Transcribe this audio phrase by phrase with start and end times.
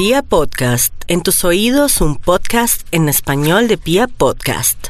[0.00, 4.86] Pia Podcast, en tus oídos un podcast en español de Pia Podcast.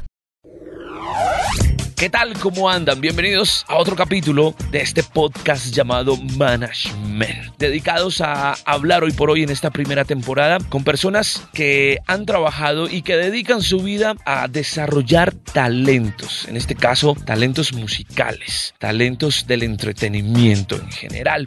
[1.97, 2.35] ¿Qué tal?
[2.39, 3.01] ¿Cómo andan?
[3.01, 9.43] Bienvenidos a otro capítulo de este podcast llamado Management, dedicados a hablar hoy por hoy
[9.43, 14.47] en esta primera temporada con personas que han trabajado y que dedican su vida a
[14.47, 21.47] desarrollar talentos, en este caso talentos musicales, talentos del entretenimiento en general.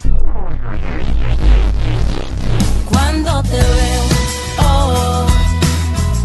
[2.94, 4.04] Cuando te veo,
[4.60, 5.26] oh,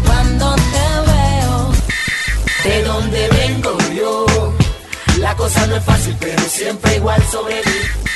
[0.05, 1.71] cuando te veo,
[2.63, 4.25] de dónde vengo yo.
[5.19, 8.08] La cosa no es fácil, pero siempre igual sobreviví.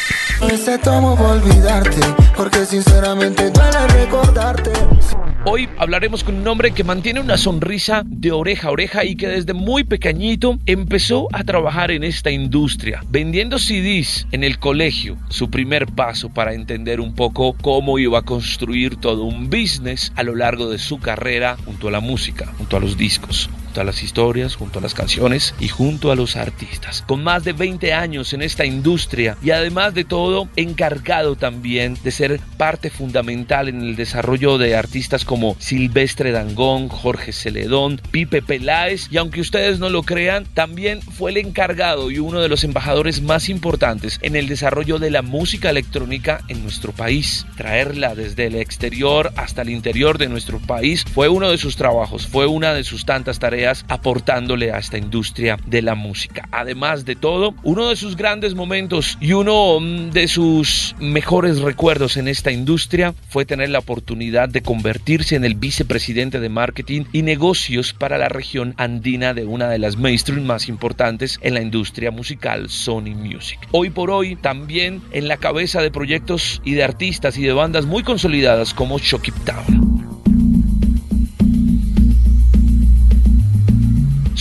[5.45, 9.27] Hoy hablaremos con un hombre que mantiene una sonrisa de oreja a oreja y que
[9.27, 15.49] desde muy pequeñito empezó a trabajar en esta industria, vendiendo CDs en el colegio, su
[15.49, 20.35] primer paso para entender un poco cómo iba a construir todo un business a lo
[20.35, 24.03] largo de su carrera junto a la música, junto a los discos junto a las
[24.03, 27.03] historias, junto a las canciones y junto a los artistas.
[27.07, 32.11] Con más de 20 años en esta industria y además de todo encargado también de
[32.11, 39.07] ser parte fundamental en el desarrollo de artistas como Silvestre Dangón, Jorge Celedón, Pipe Peláez
[39.09, 43.23] y aunque ustedes no lo crean, también fue el encargado y uno de los embajadores
[43.23, 47.47] más importantes en el desarrollo de la música electrónica en nuestro país.
[47.57, 52.27] Traerla desde el exterior hasta el interior de nuestro país fue uno de sus trabajos,
[52.27, 56.47] fue una de sus tantas tareas aportándole a esta industria de la música.
[56.51, 62.17] Además de todo, uno de sus grandes momentos y uno mm, de sus mejores recuerdos
[62.17, 67.21] en esta industria fue tener la oportunidad de convertirse en el vicepresidente de marketing y
[67.21, 72.11] negocios para la región andina de una de las mainstream más importantes en la industria
[72.11, 73.59] musical, Sony Music.
[73.71, 77.85] Hoy por hoy también en la cabeza de proyectos y de artistas y de bandas
[77.85, 80.12] muy consolidadas como Shock It Town.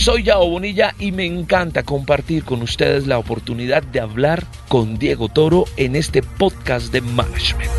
[0.03, 5.29] Soy Yao Bonilla y me encanta compartir con ustedes la oportunidad de hablar con Diego
[5.29, 7.71] Toro en este podcast de management.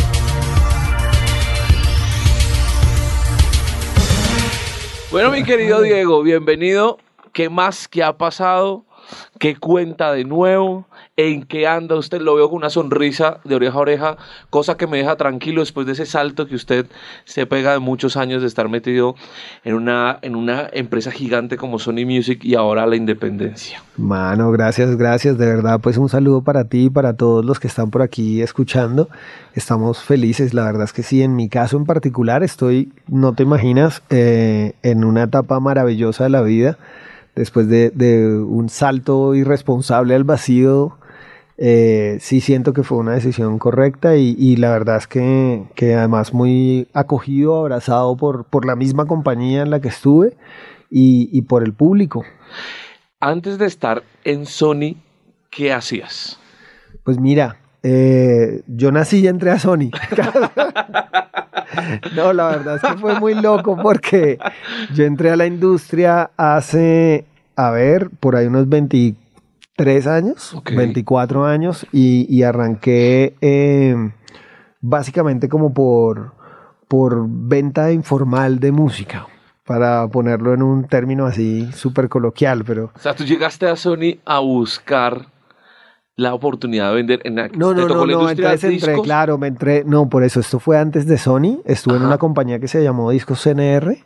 [5.10, 6.97] Bueno, mi querido Diego, bienvenido.
[7.34, 8.87] ¿Qué más que ha pasado?
[9.38, 10.87] ¿Qué cuenta de nuevo?
[11.16, 12.20] ¿En qué anda usted?
[12.20, 14.16] Lo veo con una sonrisa de oreja a oreja,
[14.50, 16.87] cosa que me deja tranquilo después de ese salto que usted
[17.25, 19.14] se pega de muchos años de estar metido
[19.64, 23.82] en una, en una empresa gigante como Sony Music y ahora la independencia.
[23.97, 25.38] Mano, gracias, gracias.
[25.38, 28.43] De verdad, pues un saludo para ti y para todos los que están por aquí
[28.43, 29.09] escuchando.
[29.54, 31.22] Estamos felices, la verdad es que sí.
[31.22, 36.31] En mi caso en particular estoy, no te imaginas, eh, en una etapa maravillosa de
[36.31, 36.78] la vida
[37.34, 40.99] después de, de, un salto irresponsable al vacío,
[41.56, 45.94] eh, sí siento que fue una decisión correcta y, y la verdad es que, que,
[45.94, 50.37] además muy acogido, abrazado por, por la misma compañía en la que estuve
[50.91, 52.25] y, y por el público.
[53.21, 54.97] Antes de estar en Sony,
[55.50, 56.39] ¿qué hacías?
[57.05, 59.91] Pues mira, eh, yo nací y entré a Sony.
[62.17, 64.39] no, la verdad es que fue muy loco porque
[64.95, 67.25] yo entré a la industria hace,
[67.57, 70.77] a ver, por ahí unos 23 años, okay.
[70.77, 73.95] 24 años, y, y arranqué eh,
[74.81, 76.33] básicamente como por,
[76.89, 79.27] por venta informal de música
[79.65, 82.93] para ponerlo en un término así súper coloquial, pero...
[82.95, 85.34] O sea, tú llegaste a Sony a buscar
[86.16, 89.84] la oportunidad de vender en la No, no, no, no, entonces entré, claro, me entré,
[89.84, 92.02] no, por eso, esto fue antes de Sony, estuve Ajá.
[92.02, 93.98] en una compañía que se llamó Discos CNR,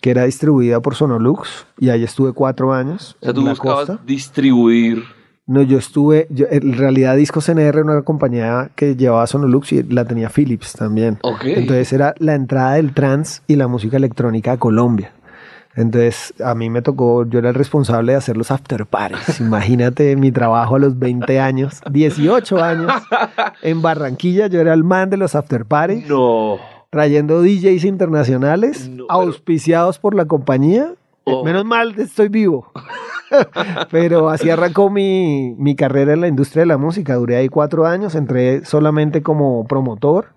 [0.00, 3.16] que era distribuida por Sonolux, y ahí estuve cuatro años.
[3.20, 4.02] O sea, tú buscabas costa.
[4.06, 5.02] distribuir...
[5.46, 9.82] No, yo estuve, yo, en realidad Discos CNR era una compañía que llevaba Sonolux y
[9.82, 11.18] la tenía Philips también.
[11.20, 11.44] Ok.
[11.44, 15.12] Entonces era la entrada del trance y la música electrónica a Colombia.
[15.76, 19.40] Entonces, a mí me tocó, yo era el responsable de hacer los after parties.
[19.40, 22.92] Imagínate mi trabajo a los 20 años, 18 años,
[23.62, 26.08] en Barranquilla, yo era el man de los after parties.
[26.08, 26.58] No.
[26.90, 29.20] Trayendo DJs internacionales, no, pero...
[29.20, 30.94] auspiciados por la compañía.
[31.24, 31.42] Oh.
[31.42, 32.70] Menos mal, estoy vivo.
[33.90, 37.16] pero así arrancó mi, mi carrera en la industria de la música.
[37.16, 40.34] Duré ahí cuatro años, entré solamente como promotor.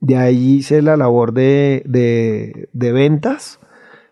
[0.00, 3.60] De ahí hice la labor de, de, de ventas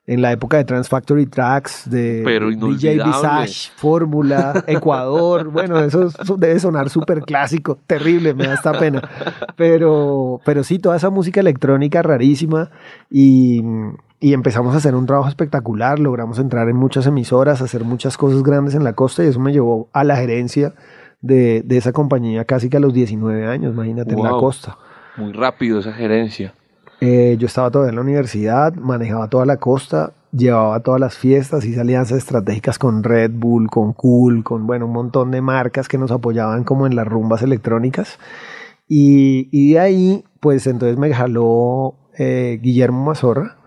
[0.07, 6.37] en la época de Trans Factory Tracks, de DJ Visage, Fórmula, Ecuador, bueno, eso, eso
[6.37, 9.03] debe sonar súper clásico, terrible, me da esta pena.
[9.57, 12.71] Pero, pero sí, toda esa música electrónica rarísima
[13.11, 13.63] y,
[14.21, 18.45] y empezamos a hacer un trabajo espectacular, logramos entrar en muchas emisoras, hacer muchas cosas
[18.45, 20.75] grandes en la costa y eso me llevó a la gerencia
[21.21, 24.25] de, de esa compañía casi que a los 19 años, imagínate, wow.
[24.25, 24.79] en la costa.
[25.17, 26.55] Muy rápido esa gerencia.
[27.01, 31.65] Eh, yo estaba todavía en la universidad, manejaba toda la costa, llevaba todas las fiestas,
[31.65, 35.99] hice alianzas estratégicas con Red Bull, con Cool, con bueno, un montón de marcas que
[35.99, 38.19] nos apoyaban como en las rumbas electrónicas.
[38.89, 43.59] Y, y de ahí, pues entonces me jaló eh, Guillermo Mazorra.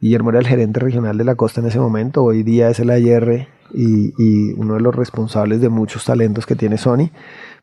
[0.00, 2.90] Guillermo era el gerente regional de la costa en ese momento, hoy día es el
[2.90, 7.10] AR y, y uno de los responsables de muchos talentos que tiene Sony.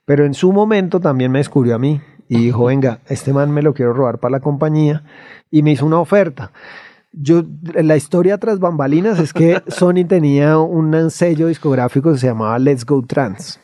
[0.06, 3.64] Pero en su momento también me descubrió a mí y dijo, venga, este man me
[3.64, 5.04] lo quiero robar para la compañía
[5.50, 6.52] y me hizo una oferta.
[7.12, 7.42] Yo,
[7.74, 12.86] la historia tras bambalinas es que Sony tenía un sello discográfico que se llamaba Let's
[12.86, 13.60] Go Trans.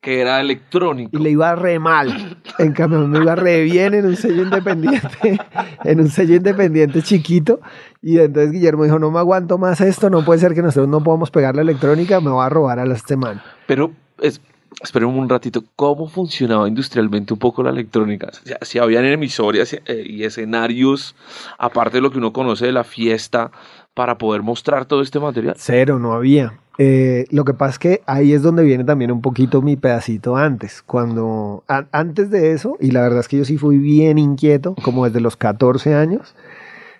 [0.00, 1.16] Que era electrónico.
[1.16, 2.38] Y le iba re mal.
[2.58, 5.38] En cambio, me iba re bien en un sello independiente,
[5.84, 7.60] en un sello independiente chiquito.
[8.02, 11.04] Y entonces Guillermo dijo, no me aguanto más esto, no puede ser que nosotros no
[11.04, 13.40] podamos pegar la electrónica, me va a robar a este man.
[13.66, 14.40] Pero es,
[14.82, 18.30] esperen un ratito, ¿cómo funcionaba industrialmente un poco la electrónica?
[18.62, 21.14] Si habían emisoras eh, y escenarios,
[21.58, 23.50] aparte de lo que uno conoce de la fiesta,
[23.94, 25.56] para poder mostrar todo este material.
[25.58, 26.54] Cero, no había.
[26.78, 30.36] Eh, lo que pasa es que ahí es donde viene también un poquito mi pedacito
[30.36, 30.82] antes.
[30.82, 35.04] Cuando, antes de eso, y la verdad es que yo sí fui bien inquieto, como
[35.04, 36.36] desde los 14 años,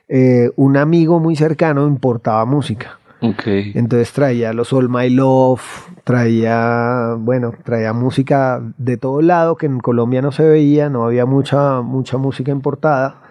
[0.08, 2.98] eh, un amigo muy cercano importaba música.
[3.20, 3.72] Okay.
[3.74, 5.62] Entonces traía los All My Love,
[6.04, 11.26] traía, bueno, traía música de todo lado que en Colombia no se veía, no había
[11.26, 13.22] mucha, mucha música importada.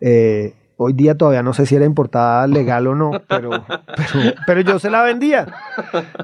[0.00, 3.50] Eh, hoy día todavía no sé si era importada legal o no, pero,
[3.96, 5.46] pero, pero, yo se la vendía.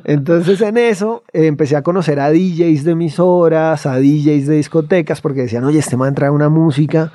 [0.05, 5.21] Entonces en eso eh, empecé a conocer a DJs de emisoras, a DJs de discotecas,
[5.21, 7.13] porque decían, oye, este man trae una música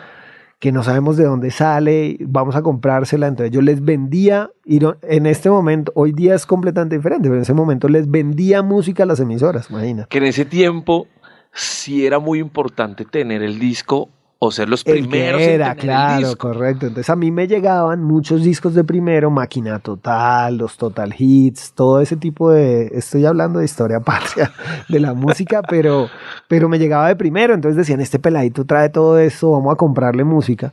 [0.60, 3.28] que no sabemos de dónde sale, vamos a comprársela.
[3.28, 7.44] Entonces yo les vendía, y en este momento, hoy día es completamente diferente, pero en
[7.44, 10.08] ese momento les vendía música a las emisoras, imagina.
[10.10, 11.08] Que en ese tiempo
[11.54, 14.10] sí era muy importante tener el disco
[14.40, 15.42] o ser los primeros.
[15.42, 16.86] era, claro, correcto.
[16.88, 22.02] Entonces a mí me llegaban muchos discos de primero, Máquina Total, los Total Hits, todo
[22.02, 24.52] ese tipo de, estoy hablando de historia patria
[24.90, 26.08] de la música, pero,
[26.48, 27.54] pero me llegaba de primero.
[27.54, 30.72] Entonces decían, este peladito trae todo eso, vamos a comprarle música.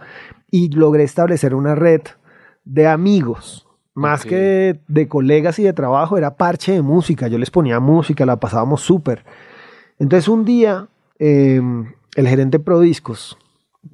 [0.50, 2.02] Y logré establecer una red
[2.64, 3.66] de amigos.
[3.96, 7.28] Más que de, colegas y de trabajo, era parche de música.
[7.28, 9.24] Yo les ponía música, la pasábamos súper.
[10.00, 10.88] Entonces un día,
[11.20, 13.38] em, el gerente Prodiscos,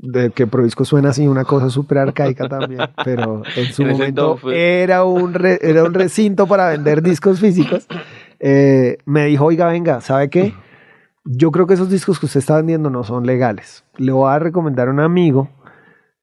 [0.03, 5.05] de que Provisco suena así una cosa súper arcaica también, pero en su momento era
[5.05, 7.87] un, era un recinto para vender discos físicos.
[8.39, 10.55] Eh, me dijo, oiga, venga, ¿sabe qué?
[11.25, 13.85] Yo creo que esos discos que usted está vendiendo no son legales.
[13.99, 15.51] Le voy a recomendar a un amigo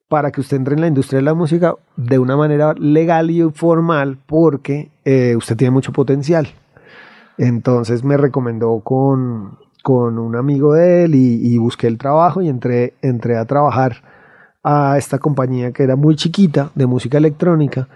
[0.08, 3.44] para que usted entre en la industria de la música de una manera legal y
[3.52, 6.48] formal porque eh, usted tiene mucho potencial.
[7.38, 12.96] Entonces me recomendó con, con un amigo de él y, busqué el trabajo y entré,
[13.02, 14.04] entré a trabajar
[14.62, 17.88] a esta compañía que era muy chiquita de música electrónica.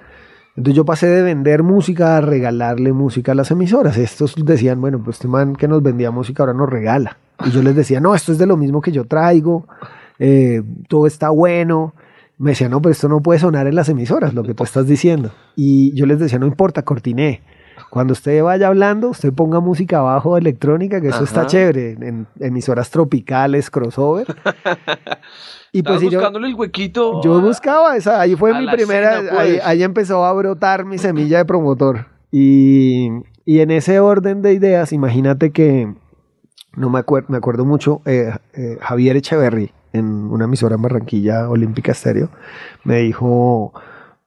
[0.55, 3.97] Entonces yo pasé de vender música a regalarle música a las emisoras.
[3.97, 7.17] Estos decían, bueno, pues este man que nos vendía música ahora nos regala.
[7.45, 9.67] Y yo les decía, no, esto es de lo mismo que yo traigo,
[10.17, 11.93] eh, todo está bueno.
[12.37, 14.87] Me decían, no, pero esto no puede sonar en las emisoras, lo que tú estás
[14.87, 15.31] diciendo.
[15.57, 17.41] Y yo les decía, no importa, cortiné.
[17.91, 22.89] Cuando usted vaya hablando, usted ponga música abajo electrónica, que eso está chévere, en emisoras
[22.89, 24.27] tropicales, crossover.
[25.73, 27.21] y pues buscándole el huequito.
[27.21, 29.61] Yo buscaba esa, ahí fue mi primera, pues.
[29.65, 32.05] ahí, empezó a brotar mi semilla de promotor.
[32.31, 33.09] Y,
[33.43, 35.93] y en ese orden de ideas, imagínate que,
[36.77, 41.49] no me, acuerdo, me acuerdo mucho, eh, eh, Javier Echeverry, en una emisora en Barranquilla,
[41.49, 42.29] Olímpica Estéreo,
[42.85, 43.73] me dijo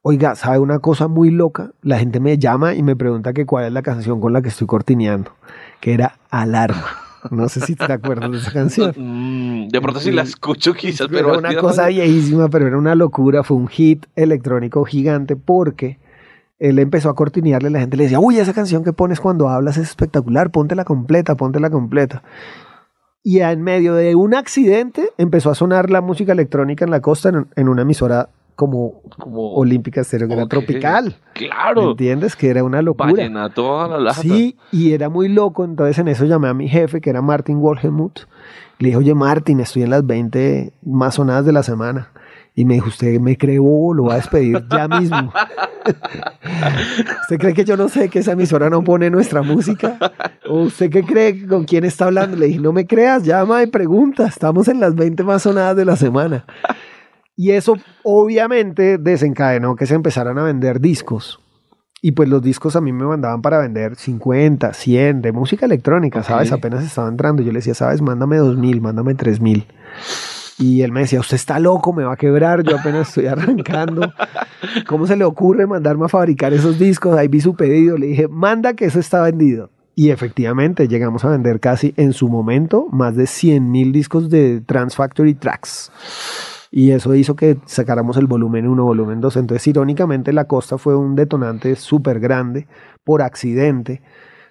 [0.06, 1.70] Oiga, ¿sabe una cosa muy loca?
[1.80, 4.50] La gente me llama y me pregunta que cuál es la canción con la que
[4.50, 5.30] estoy cortineando,
[5.80, 6.84] que era Alarma.
[7.30, 8.92] No sé si te acuerdas de esa canción.
[8.98, 11.30] Mm, de pronto sí la escucho quizás, pero...
[11.30, 15.98] Era una cosa viejísima, pero era una locura, fue un hit electrónico gigante porque
[16.58, 19.78] él empezó a cortinearle, la gente le decía, uy, esa canción que pones cuando hablas
[19.78, 22.22] es espectacular, póntela completa, póntela completa.
[23.22, 27.46] Y en medio de un accidente empezó a sonar la música electrónica en la costa
[27.56, 31.16] en una emisora como, como olímpica estéreo, que era tropical.
[31.32, 31.90] Claro.
[31.90, 32.36] entiendes?
[32.36, 33.50] Que era una locura.
[33.50, 35.64] toda la Sí, y era muy loco.
[35.64, 38.26] Entonces en eso llamé a mi jefe, que era Martin Wolgemuth.
[38.78, 42.10] Le dije, oye, Martin, estoy en las 20 más sonadas de la semana.
[42.56, 45.32] Y me dijo, usted me cree lo va a despedir ya mismo.
[47.22, 49.98] ¿Usted cree que yo no sé que esa emisora no pone nuestra música?
[50.48, 52.36] ¿O usted qué cree con quién está hablando?
[52.36, 54.26] Le dije, no me creas, llama y pregunta.
[54.26, 56.44] Estamos en las 20 más sonadas de la semana.
[57.36, 61.40] Y eso obviamente desencadenó que se empezaran a vender discos.
[62.00, 66.22] Y pues los discos a mí me mandaban para vender 50, 100 de música electrónica,
[66.22, 66.52] ¿sabes?
[66.52, 67.42] Apenas estaba entrando.
[67.42, 68.02] Yo le decía, ¿sabes?
[68.02, 69.66] Mándame 2000, mándame 3000.
[70.58, 74.12] Y él me decía, usted está loco, me va a quebrar, yo apenas estoy arrancando.
[74.86, 77.16] ¿Cómo se le ocurre mandarme a fabricar esos discos?
[77.16, 79.70] Ahí vi su pedido, le dije, manda que eso está vendido.
[79.96, 84.60] Y efectivamente llegamos a vender casi en su momento más de 100 mil discos de
[84.60, 85.90] Transfactory Tracks.
[86.76, 89.36] Y eso hizo que sacáramos el volumen 1, volumen 2.
[89.36, 92.66] Entonces, irónicamente, la costa fue un detonante súper grande
[93.04, 94.02] por accidente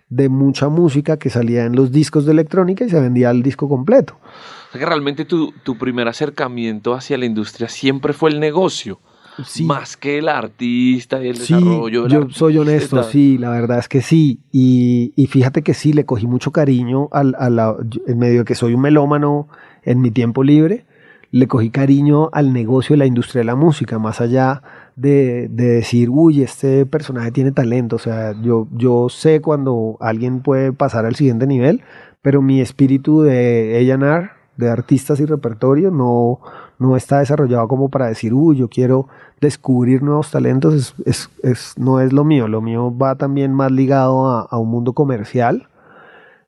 [0.08, 3.68] de mucha música que salía en los discos de electrónica y se vendía el disco
[3.68, 4.16] completo.
[4.24, 9.00] O sea que realmente tu, tu primer acercamiento hacia la industria siempre fue el negocio.
[9.46, 9.66] Sí.
[9.66, 12.04] Más que el artista y el Sí, desarrollo.
[12.04, 14.40] del yo soy honesto, sí, la verdad es que sí.
[14.52, 18.40] Y, y fíjate que sí, le cogí mucho cariño al, a la, yo- en medio
[18.40, 19.50] de que soy un melómano
[19.82, 20.86] en mi tiempo libre,
[21.34, 24.62] le cogí cariño al negocio de la industria de la música, más allá
[24.96, 27.96] de, de decir, uy, este personaje tiene talento.
[27.96, 31.82] O sea, yo, yo sé cuando alguien puede pasar al siguiente nivel,
[32.22, 36.40] pero mi espíritu de A&R, de artistas y repertorio, no,
[36.78, 39.08] no está desarrollado como para decir, uy, yo quiero
[39.42, 42.48] descubrir nuevos talentos, es, es- es- no es lo mío.
[42.48, 45.68] Lo mío va también más ligado a, a un mundo comercial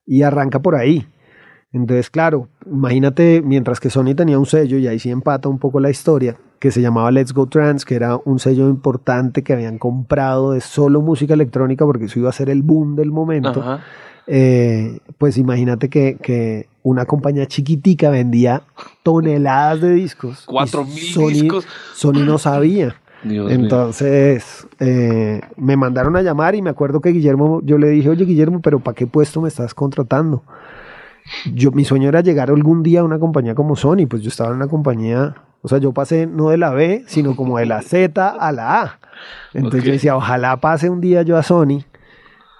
[0.06, 1.08] y arranca por ahí.
[1.72, 5.79] Entonces, claro, imagínate, mientras que Sony tenía un sello, y ahí sí empata un poco
[5.79, 9.77] la historia, que se llamaba Let's Go Trans, que era un sello importante que habían
[9.77, 13.60] comprado de solo música electrónica, porque eso iba a ser el boom del momento.
[13.62, 13.81] Ajá.
[14.27, 18.63] Eh, pues imagínate que, que una compañía chiquitica vendía
[19.03, 20.45] toneladas de discos.
[20.48, 21.67] Cuatro mil Sony- discos.
[21.93, 22.95] Sony no sabía.
[23.24, 23.51] Dios.
[23.51, 28.24] Entonces eh, me mandaron a llamar y me acuerdo que Guillermo, yo le dije, oye
[28.25, 30.43] Guillermo, pero ¿para qué puesto me estás contratando?
[31.53, 34.50] Yo, mi sueño era llegar algún día a una compañía como Sony, pues yo estaba
[34.51, 37.82] en una compañía, o sea, yo pasé no de la B, sino como de la
[37.82, 39.00] Z a la A.
[39.53, 41.84] Entonces yo decía, ojalá pase un día yo a Sony,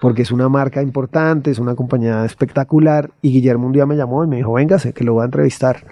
[0.00, 3.12] porque es una marca importante, es una compañía espectacular.
[3.22, 5.84] Y Guillermo un día me llamó y me dijo, véngase, que lo voy a entrevistar.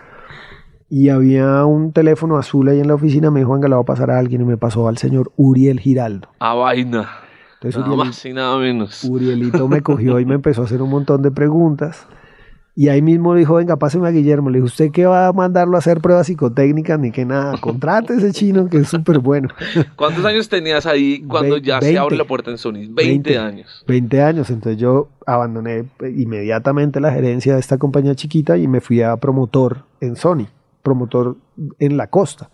[0.91, 3.87] Y había un teléfono azul ahí en la oficina, me dijo, venga, le voy a
[3.87, 6.29] pasar a alguien y me pasó al señor Uriel Giraldo.
[6.41, 7.09] A vaina.
[7.55, 9.05] Entonces Nada Uriel- más y nada menos.
[9.05, 12.07] Urielito me cogió y me empezó a hacer un montón de preguntas.
[12.77, 14.51] Y ahí mismo dijo, venga, páseme a Guillermo.
[14.51, 17.57] Le dije, ¿usted qué va a mandarlo a hacer pruebas psicotécnicas ni que nada?
[17.61, 19.49] Contrate ese chino que es súper bueno.
[19.97, 21.99] ¿Cuántos años tenías ahí cuando Ve- ya se 20.
[22.01, 22.89] abre la puerta en Sony?
[22.91, 22.95] 20,
[23.31, 23.39] 20.
[23.39, 23.85] años.
[23.87, 24.51] 20 años.
[24.51, 29.85] Entonces yo abandoné inmediatamente la gerencia de esta compañía chiquita y me fui a promotor
[30.01, 30.49] en Sony,
[30.83, 31.37] promotor
[31.79, 32.51] en la costa.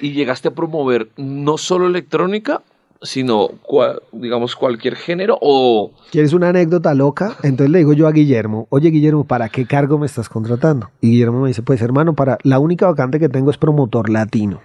[0.00, 2.60] Y llegaste a promover no solo electrónica,
[3.04, 5.92] sino, cua- digamos, cualquier género o...
[6.10, 7.36] ¿Quieres una anécdota loca?
[7.42, 10.90] Entonces le digo yo a Guillermo, oye Guillermo, ¿para qué cargo me estás contratando?
[11.00, 14.60] Y Guillermo me dice, pues hermano, para la única vacante que tengo es promotor latino.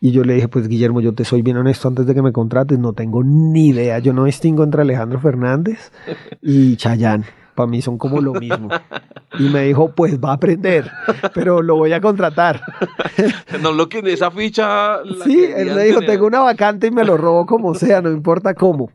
[0.00, 2.32] Y yo le dije, pues Guillermo, yo te soy bien honesto antes de que me
[2.32, 5.92] contrates, no tengo ni idea, yo no distingo entre Alejandro Fernández
[6.42, 7.24] y Chayán.
[7.58, 8.68] Para mí son como lo mismo.
[9.36, 10.88] Y me dijo, pues va a aprender,
[11.34, 12.62] pero lo voy a contratar.
[13.60, 14.98] No lo que esa ficha...
[15.24, 18.54] Sí, él me dijo, tengo una vacante y me lo robo como sea, no importa
[18.54, 18.92] cómo.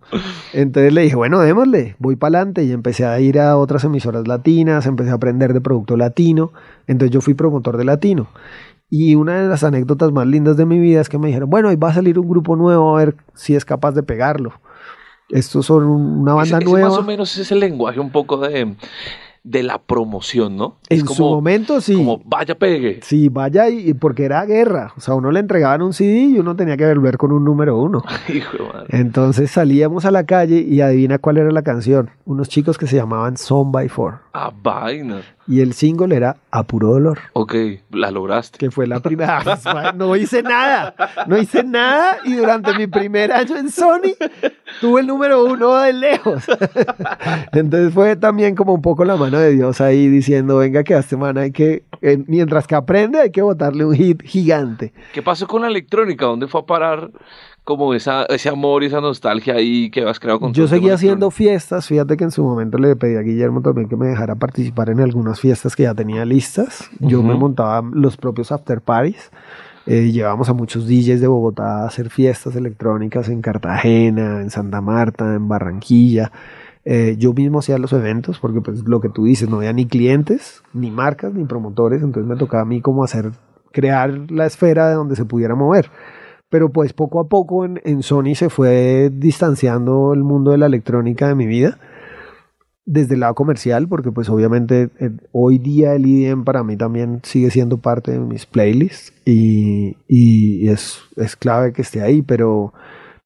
[0.53, 4.25] Entonces le dije, bueno, démosle, voy para adelante y empecé a ir a otras emisoras
[4.25, 6.53] latinas, empecé a aprender de producto latino,
[6.87, 8.29] entonces yo fui promotor de latino.
[8.89, 11.67] Y una de las anécdotas más lindas de mi vida es que me dijeron, bueno,
[11.67, 14.53] ahí va a salir un grupo nuevo a ver si es capaz de pegarlo.
[15.33, 16.89] Estos son un- una banda Ese- ese nueva.
[16.89, 18.75] más o menos es el lenguaje un poco de,
[19.43, 20.77] de la promoción, ¿no?
[20.89, 21.95] en es su momento sí.
[21.95, 22.99] Como vaya pegue.
[23.03, 24.93] Sí, vaya y y porque era guerra.
[24.95, 27.77] O sea, uno le entregaban un CD y uno tenía que volver con un número
[27.77, 28.03] uno.
[28.33, 28.87] Hijo de madre.
[28.89, 32.09] Entonces salíamos a la calle y adivina cuál era la canción.
[32.25, 34.19] Unos chicos que se llamaban Son by Four.
[34.35, 35.21] A vaina.
[35.47, 37.53] Y el single era A Puro Dolor, Ok,
[37.91, 38.57] la lograste.
[38.57, 39.43] que fue la primera.
[39.95, 40.95] No hice nada,
[41.27, 44.15] no hice nada y durante mi primer año en Sony
[44.81, 46.45] tuve el número uno de lejos.
[47.51, 50.99] Entonces fue también como un poco la mano de Dios ahí diciendo, venga que a
[50.99, 54.93] este man hay que, eh, mientras que aprende hay que botarle un hit gigante.
[55.13, 56.25] ¿Qué pasó con la electrónica?
[56.25, 57.11] ¿Dónde fue a parar
[57.63, 61.31] como esa, ese amor y esa nostalgia ahí que has creado con Yo seguía haciendo
[61.31, 64.89] fiestas, fíjate que en su momento le pedí a Guillermo también que me dejara participar
[64.89, 66.89] en algunas fiestas que ya tenía listas.
[66.99, 69.31] Yo me montaba los propios after parties.
[69.85, 74.81] Eh, llevamos a muchos DJs de Bogotá a hacer fiestas electrónicas en Cartagena, en Santa
[74.81, 76.31] Marta, en Barranquilla.
[76.85, 79.85] Eh, yo mismo hacía los eventos porque pues lo que tú dices, no había ni
[79.85, 83.31] clientes, ni marcas, ni promotores, entonces me tocaba a mí como hacer,
[83.71, 85.89] crear la esfera de donde se pudiera mover.
[86.53, 90.67] Pero pues poco a poco en, en Sony se fue distanciando el mundo de la
[90.67, 91.79] electrónica de mi vida
[92.85, 97.21] desde el lado comercial, porque pues obviamente eh, hoy día el IDM para mí también
[97.23, 102.71] sigue siendo parte de mis playlists y, y es, es clave que esté ahí, pero,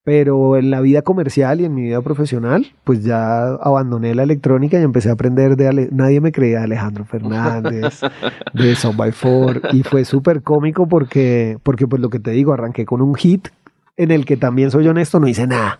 [0.08, 4.80] pero en la vida comercial y en mi vida profesional, pues ya abandoné la electrónica
[4.80, 5.68] y empecé a aprender de...
[5.68, 8.00] Ale Nadie me creía de Alejandro Fernández,
[8.54, 12.54] de Son by Four, y fue súper cómico porque, porque, pues lo que te digo,
[12.54, 13.50] arranqué con un hit
[13.98, 15.76] en el que también soy honesto, no hice nada.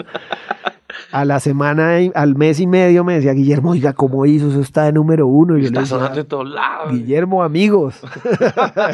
[1.14, 4.50] A la semana, al mes y medio me decía Guillermo, oiga, ¿cómo hizo?
[4.50, 5.58] Eso está de número uno.
[5.58, 6.92] Y yo le Está decía, sonando en todos lados.
[6.92, 8.02] Guillermo, amigos.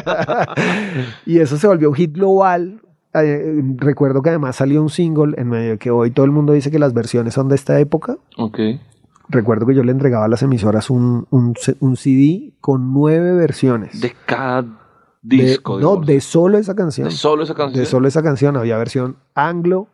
[1.26, 2.83] y eso se volvió un hit global.
[3.14, 6.52] Eh, recuerdo que además salió un single en medio de que hoy todo el mundo
[6.52, 8.16] dice que las versiones son de esta época.
[8.36, 8.58] Ok.
[9.28, 14.00] Recuerdo que yo le entregaba a las emisoras un, un un CD con nueve versiones.
[14.00, 14.62] De cada
[15.22, 15.78] De- disco.
[15.80, 17.08] no, de solo esa canción.
[17.08, 17.80] De solo esa canción.
[17.80, 18.56] De solo esa canción.
[18.56, 19.88] Había versión anglo,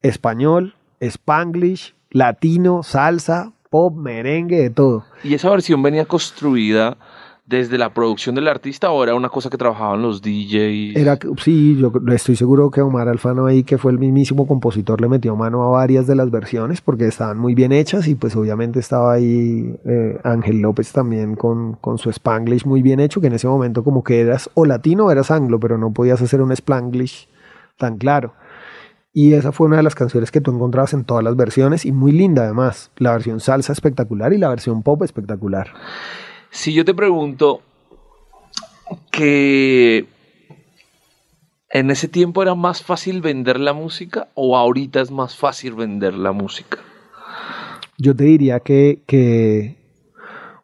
[0.00, 5.04] español, spanglish, latino, salsa, pop, merengue, de todo.
[5.24, 6.96] ¿Y esa versión venía construida
[7.44, 10.96] desde la producción del artista o era una cosa que trabajaban los DJs?
[10.96, 15.08] Era, sí, yo estoy seguro que Omar Alfano ahí, que fue el mismísimo compositor, le
[15.08, 18.78] metió mano a varias de las versiones porque estaban muy bien hechas y pues obviamente
[18.78, 23.34] estaba ahí eh, Ángel López también con, con su Spanglish muy bien hecho, que en
[23.34, 26.52] ese momento como que eras o latino o eras anglo, pero no podías hacer un
[26.52, 27.28] Spanglish
[27.76, 28.34] tan claro.
[29.14, 31.92] Y esa fue una de las canciones que tú encontrabas en todas las versiones y
[31.92, 32.90] muy linda además.
[32.96, 35.68] La versión salsa espectacular y la versión pop espectacular.
[36.52, 37.62] Si yo te pregunto
[39.10, 40.06] que
[41.70, 46.12] en ese tiempo era más fácil vender la música o ahorita es más fácil vender
[46.12, 46.76] la música.
[47.96, 49.76] Yo te diría que, que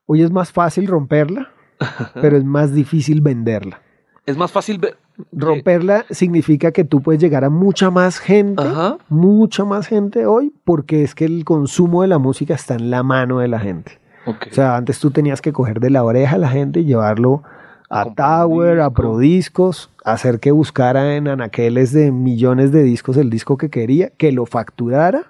[0.04, 1.52] hoy es más fácil romperla,
[2.14, 3.80] pero es más difícil venderla.
[4.26, 4.98] Es más fácil ver...
[5.32, 8.98] Romperla significa que tú puedes llegar a mucha más gente, Ajá.
[9.08, 13.02] mucha más gente hoy, porque es que el consumo de la música está en la
[13.02, 13.98] mano de la gente.
[14.26, 17.42] O sea, antes tú tenías que coger de la oreja a la gente y llevarlo
[17.88, 18.94] A Tower, a disco.
[18.94, 24.32] Prodiscos, hacer que buscara en anaqueles de millones de discos el disco que quería, que
[24.32, 25.26] lo facturara.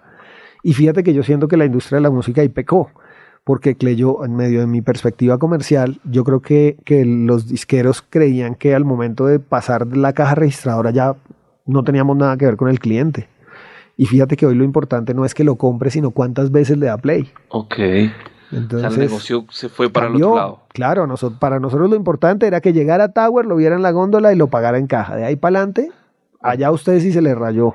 [0.63, 2.91] Y fíjate que yo siento que la industria de la música ahí pecó,
[3.45, 8.57] porque Cleyo, en medio de mi perspectiva comercial, yo creo que, que los disqueros creían
[8.57, 11.15] que al momento de pasar de la caja registradora ya
[11.65, 13.29] no teníamos nada que ver con el cliente.
[13.97, 16.87] Y fíjate que hoy lo importante no es que lo compre, sino cuántas veces le
[16.87, 17.31] da play.
[17.49, 17.75] Ok.
[18.53, 20.27] Entonces, o sea, el negocio se fue para cambió.
[20.27, 20.61] el otro lado.
[20.69, 21.07] Claro,
[21.39, 24.37] para nosotros lo importante era que llegara a Tower, lo viera en la góndola y
[24.37, 25.17] lo pagara en caja.
[25.17, 25.91] De ahí para adelante,
[26.41, 27.75] allá ustedes si se le rayó.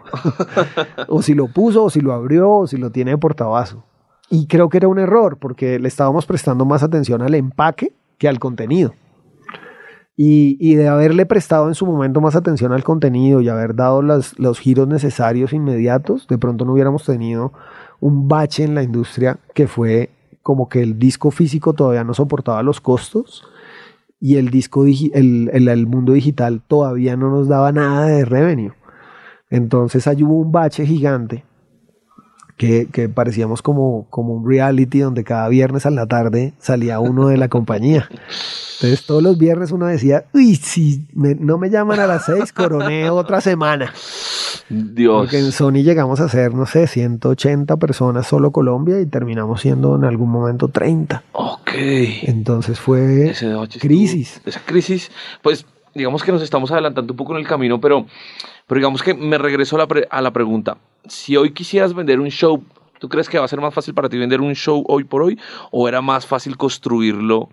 [1.07, 3.83] o si lo puso, o si lo abrió, o si lo tiene de portabazo.
[4.29, 8.27] Y creo que era un error, porque le estábamos prestando más atención al empaque que
[8.27, 8.93] al contenido.
[10.15, 14.01] Y, y de haberle prestado en su momento más atención al contenido y haber dado
[14.03, 17.51] las- los giros necesarios inmediatos, de pronto no hubiéramos tenido
[17.99, 20.11] un bache en la industria que fue
[20.43, 23.43] como que el disco físico todavía no soportaba los costos
[24.19, 28.73] y el disco el- el mundo digital todavía no nos daba nada de revenue.
[29.49, 31.45] Entonces ahí hubo un bache gigante
[32.57, 37.27] que, que parecíamos como, como un reality donde cada viernes a la tarde salía uno
[37.27, 38.07] de la compañía.
[38.09, 42.51] Entonces todos los viernes uno decía, uy, si me- no me llaman a las seis,
[42.51, 43.93] coroné otra semana.
[44.69, 45.21] Dios.
[45.23, 49.95] Porque en Sony llegamos a ser, no sé, 180 personas solo Colombia y terminamos siendo
[49.95, 51.23] en algún momento 30.
[51.33, 51.71] Ok.
[52.23, 54.41] Entonces fue Ese crisis.
[54.45, 55.11] esa crisis,
[55.41, 58.05] pues digamos que nos estamos adelantando un poco en el camino, pero,
[58.73, 60.77] pero digamos que me regreso a la, pre- a la pregunta.
[61.07, 62.63] Si hoy quisieras vender un show,
[62.97, 65.21] ¿tú crees que va a ser más fácil para ti vender un show hoy por
[65.21, 65.39] hoy?
[65.69, 67.49] ¿O era más fácil construirlo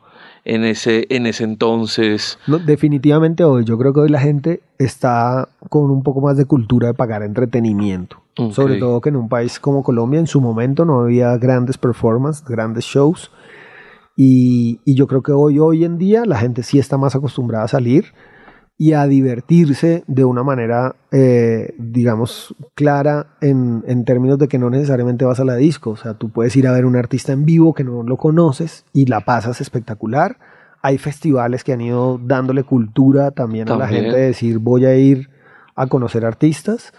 [0.47, 2.39] en ese, en ese entonces?
[2.47, 6.47] No, definitivamente hoy, yo creo que hoy la gente está con un poco más de
[6.47, 8.17] cultura de pagar entretenimiento.
[8.53, 12.43] Sobre todo que en un país como Colombia en su momento no había grandes performances,
[12.47, 13.31] grandes shows.
[14.17, 17.65] Y, y yo creo que hoy, hoy en día la gente sí está más acostumbrada
[17.67, 18.15] a salir
[18.81, 24.71] y a divertirse de una manera, eh, digamos, clara en, en términos de que no
[24.71, 25.91] necesariamente vas a la disco.
[25.91, 28.87] O sea, tú puedes ir a ver un artista en vivo que no lo conoces
[28.95, 30.39] y la pasas espectacular.
[30.81, 34.05] Hay festivales que han ido dándole cultura también, a la También.
[34.05, 35.29] gente de decir voy a ir
[35.77, 36.95] a conocer artistas.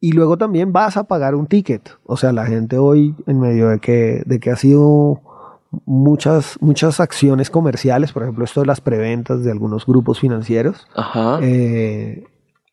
[0.00, 1.98] Y luego también vas a pagar un ticket.
[2.04, 5.20] O sea, la gente hoy, en medio de que, de que ha sido
[5.84, 11.38] muchas, muchas acciones comerciales, por ejemplo, esto de las preventas de algunos grupos financieros, Ajá.
[11.42, 12.24] eh,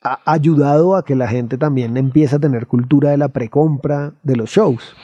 [0.02, 4.36] ha ayudado a que la gente también empiece a tener cultura de la precompra de
[4.36, 4.96] los shows.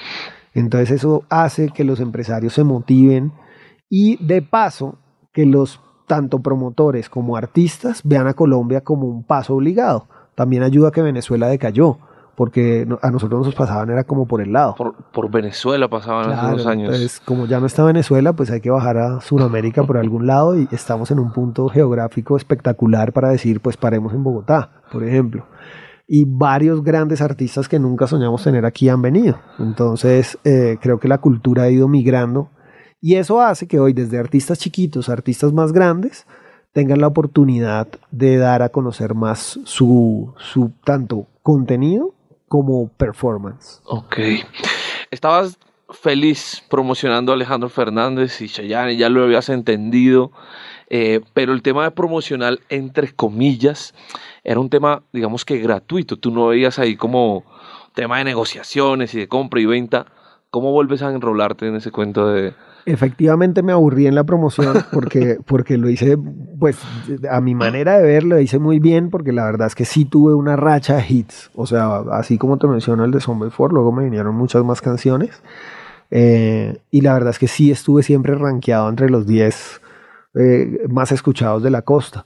[0.54, 3.32] Entonces eso hace que los empresarios se motiven
[3.90, 4.98] y de paso
[5.32, 10.08] que los tanto promotores como artistas vean a Colombia como un paso obligado.
[10.36, 12.00] También ayuda a que Venezuela decayó,
[12.40, 14.74] porque a nosotros nos pasaban era como por el lado.
[14.78, 16.86] por, por Venezuela pasaban hace Claro, unos años.
[16.86, 20.58] Entonces, como ya no está Venezuela, pues hay que bajar a Sudamérica por algún lado
[20.58, 25.48] y estamos en un punto geográfico espectacular para decir, pues paremos en Bogotá, por ejemplo.
[26.08, 29.38] y varios grandes artistas que nunca soñamos tener aquí han venido.
[29.60, 32.52] Entonces, eh, creo que la cultura ha ido migrando
[33.02, 36.26] y eso hace que hoy desde artistas chiquitos a artistas más grandes
[36.72, 42.14] tengan la oportunidad de dar a conocer más su, su tanto contenido
[42.50, 43.82] como performance.
[43.86, 44.18] Ok.
[45.12, 45.58] Estabas
[45.92, 50.32] feliz promocionando a Alejandro Fernández y Chayanne, ya lo habías entendido,
[50.90, 53.94] eh, pero el tema de promocional, entre comillas,
[54.44, 56.18] era un tema, digamos que gratuito.
[56.18, 57.44] Tú no veías ahí como
[57.94, 60.06] tema de negociaciones y de compra y venta.
[60.52, 62.54] ¿Cómo vuelves a enrolarte en ese cuento de,
[62.86, 66.18] Efectivamente me aburrí en la promoción porque, porque lo hice,
[66.60, 66.78] pues
[67.30, 70.06] a mi manera de ver, lo hice muy bien porque la verdad es que sí
[70.06, 71.52] tuve una racha de hits.
[71.56, 74.82] O sea, así como te menciono el de Zombie 4, luego me vinieron muchas más
[74.82, 75.42] canciones.
[76.12, 79.82] Eh, y la verdad es que sí estuve siempre rankeado entre los 10
[80.36, 82.26] eh, más escuchados de la costa.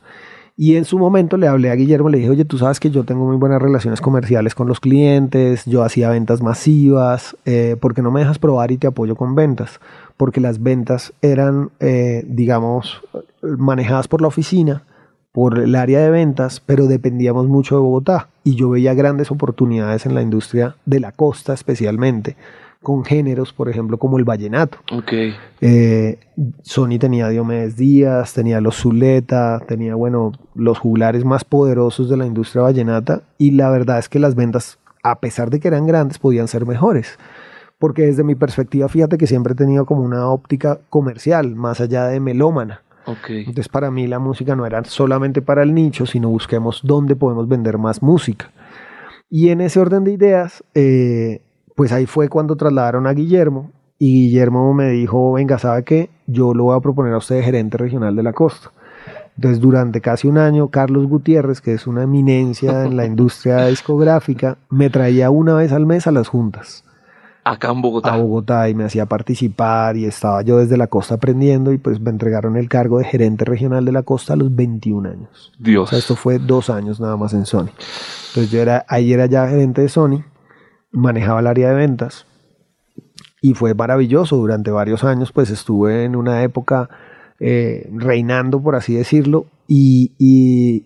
[0.55, 3.03] Y en su momento le hablé a Guillermo, le dije, oye, tú sabes que yo
[3.03, 8.03] tengo muy buenas relaciones comerciales con los clientes, yo hacía ventas masivas, eh, ¿por qué
[8.03, 9.79] no me dejas probar y te apoyo con ventas?
[10.17, 13.01] Porque las ventas eran, eh, digamos,
[13.41, 14.83] manejadas por la oficina,
[15.31, 18.29] por el área de ventas, pero dependíamos mucho de Bogotá.
[18.43, 22.35] Y yo veía grandes oportunidades en la industria de la costa especialmente
[22.83, 24.77] con géneros, por ejemplo, como el vallenato.
[24.91, 25.33] Okay.
[25.61, 26.19] Eh,
[26.61, 32.27] Sony tenía Diomedes Díaz, tenía los Zuleta, tenía, bueno, los juglares más poderosos de la
[32.27, 36.19] industria vallenata y la verdad es que las ventas, a pesar de que eran grandes,
[36.19, 37.17] podían ser mejores.
[37.83, 42.07] Porque desde mi perspectiva, fíjate que siempre he tenido como una óptica comercial, más allá
[42.07, 42.81] de melómana.
[43.05, 43.39] Okay.
[43.39, 47.45] Entonces para mí la música no era solamente para el nicho, sino busquemos dónde podemos
[47.49, 48.51] vender más música.
[49.29, 51.41] Y en ese orden de ideas, eh,
[51.75, 53.69] pues ahí fue cuando trasladaron a Guillermo
[53.99, 56.09] y Guillermo me dijo, venga, ¿sabe qué?
[56.25, 58.71] Yo lo voy a proponer a usted gerente regional de la costa.
[59.35, 64.55] Entonces, durante casi un año, Carlos Gutiérrez, que es una eminencia en la industria discográfica,
[64.69, 66.85] me traía una vez al mes a las juntas.
[67.43, 68.13] Acá en Bogotá.
[68.13, 71.99] A Bogotá y me hacía participar y estaba yo desde la costa aprendiendo y pues
[71.99, 75.51] me entregaron el cargo de gerente regional de la costa a los 21 años.
[75.59, 75.83] Dios.
[75.83, 77.69] O sea, esto fue dos años nada más en Sony.
[78.29, 80.23] Entonces yo era, ahí era ya gerente de Sony
[80.93, 82.25] manejaba el área de ventas
[83.41, 86.89] y fue maravilloso durante varios años, pues estuve en una época
[87.39, 90.85] eh, reinando, por así decirlo, y, y,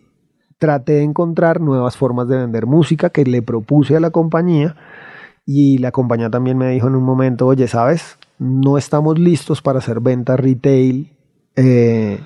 [0.57, 4.75] traté de encontrar nuevas formas de vender música que le propuse a la compañía
[5.49, 8.19] y la compañía también me dijo en un momento, oye, ¿sabes?
[8.37, 11.15] No estamos listos para hacer venta retail
[11.55, 12.19] eh,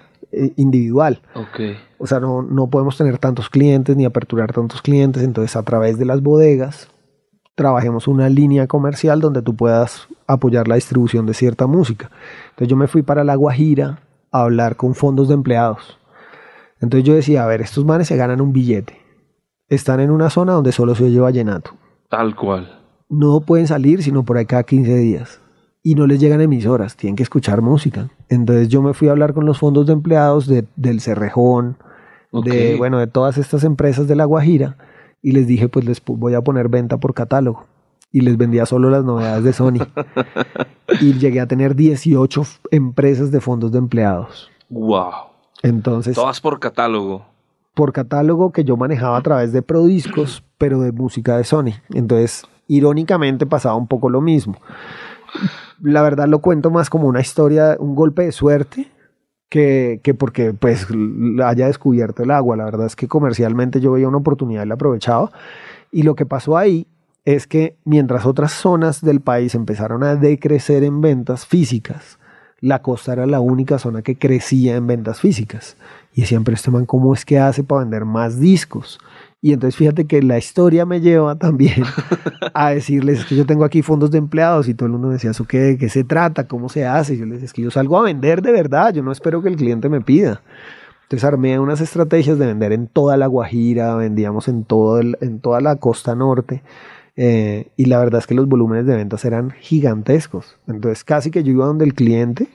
[0.56, 1.22] individual.
[1.36, 1.78] Okay.
[2.00, 6.00] O sea, no, no podemos tener tantos clientes ni aperturar tantos clientes, entonces a través
[6.00, 6.88] de las bodegas
[7.54, 12.10] trabajemos una línea comercial donde tú puedas apoyar la distribución de cierta música.
[12.50, 14.00] Entonces yo me fui para La Guajira
[14.32, 16.00] a hablar con fondos de empleados.
[16.80, 19.00] Entonces yo decía, a ver, estos manes se ganan un billete.
[19.68, 21.76] Están en una zona donde solo se oye vallenato.
[22.10, 22.81] Tal cual.
[23.12, 25.40] No pueden salir sino por ahí cada 15 días.
[25.84, 28.10] Y no les llegan emisoras, tienen que escuchar música.
[28.30, 31.78] Entonces yo me fui a hablar con los fondos de empleados de, del Cerrejón,
[32.34, 32.72] Okay.
[32.72, 34.78] de, bueno, de todas estas empresas de La Guajira
[35.22, 37.66] y les dije, pues les voy a poner venta por catálogo.
[38.14, 39.80] Y les vendía solo las novedades de Sony.
[41.02, 44.50] y llegué a tener 18 f- empresas de fondos de empleados.
[44.70, 45.12] Wow.
[45.64, 47.26] Entonces, Todas por catálogo.
[47.74, 51.74] por catálogo que yo manejaba a través de Prodiscos, pero de música de Sony.
[51.94, 54.56] Entonces, irónicamente pasaba un poco lo mismo.
[55.82, 58.90] La verdad lo cuento más como una historia, un golpe de suerte,
[59.50, 60.88] que, que porque pues
[61.44, 62.56] haya descubierto el agua.
[62.56, 65.32] La verdad es que comercialmente yo veía una oportunidad y la aprovechaba.
[65.92, 66.88] Y lo que pasó ahí
[67.26, 72.20] es que mientras otras zonas del país empezaron a decrecer en ventas físicas,
[72.62, 75.76] la costa era la única zona que crecía en ventas físicas.
[76.14, 78.98] Y siempre este man, ¿cómo es que hace para vender más discos?
[79.44, 81.84] Y entonces fíjate que la historia me lleva también
[82.54, 85.16] a decirles es que yo tengo aquí fondos de empleados y todo el mundo me
[85.16, 86.48] decía, ¿eso qué, de qué se trata?
[86.48, 87.16] ¿Cómo se hace?
[87.16, 89.42] Y yo les decía, es que yo salgo a vender de verdad, yo no espero
[89.42, 90.42] que el cliente me pida.
[91.04, 95.40] Entonces armé unas estrategias de vender en toda la Guajira, vendíamos en, todo el- en
[95.42, 96.64] toda la costa norte.
[97.18, 100.58] eh, y la verdad es que los volúmenes de ventas eran gigantescos.
[100.68, 102.48] Entonces casi que yo iba donde el cliente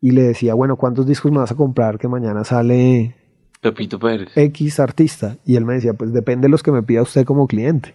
[0.00, 3.16] y le decía, bueno, ¿cuántos discos me vas a comprar que mañana sale
[3.64, 4.28] Pepito Pérez.
[4.36, 5.36] X artista?
[5.46, 7.94] Y él me decía, pues depende de los que me pida usted como cliente.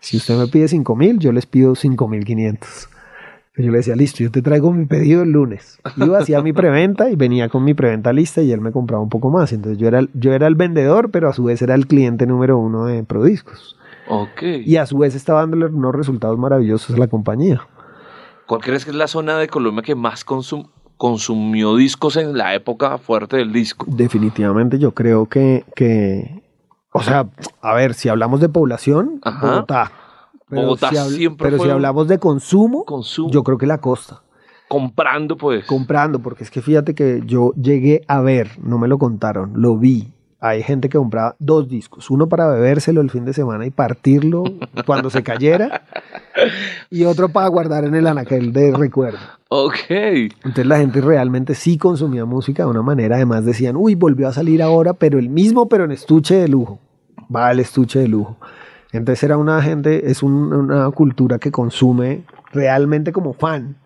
[0.00, 2.88] Si usted me pide 5 mil, yo les pido 5 mil 500.
[3.56, 5.80] Yo le decía, listo, yo te traigo mi pedido el lunes.
[5.96, 9.08] Iba, hacía mi preventa y venía con mi preventa lista y él me compraba un
[9.10, 9.52] poco más.
[9.52, 12.26] Entonces yo era, el- yo era el vendedor, pero a su vez era el cliente
[12.26, 13.76] número uno de Prodiscos.
[14.66, 17.60] Y a su vez estaba dándole unos resultados maravillosos a la compañía.
[18.46, 20.68] ¿Cuál crees que es la zona de Colombia que más consum-
[21.00, 23.86] consumió discos en la época fuerte del disco?
[23.88, 26.42] Definitivamente yo creo que, que
[26.92, 27.26] O sea,
[27.62, 29.46] a ver, si hablamos de población, Ajá.
[29.50, 29.92] Bogotá.
[30.50, 33.30] Pero Bogotá si habl- siempre Pero fue si hablamos de consumo, Consumo.
[33.30, 34.20] yo creo que la costa.
[34.68, 35.64] Comprando, pues.
[35.64, 39.78] Comprando, porque es que fíjate que yo llegué a ver, no me lo contaron, lo
[39.78, 40.12] vi.
[40.42, 44.44] Hay gente que compraba dos discos, uno para bebérselo el fin de semana y partirlo
[44.86, 45.82] cuando se cayera,
[46.88, 49.18] y otro para guardar en el anaquel de recuerdo.
[49.50, 49.76] ok.
[49.90, 54.32] Entonces la gente realmente sí consumía música de una manera, además decían, uy, volvió a
[54.32, 56.78] salir ahora, pero el mismo, pero en estuche de lujo.
[57.34, 58.36] Va el estuche de lujo.
[58.92, 63.76] Entonces era una gente, es un- una cultura que consume realmente como fan.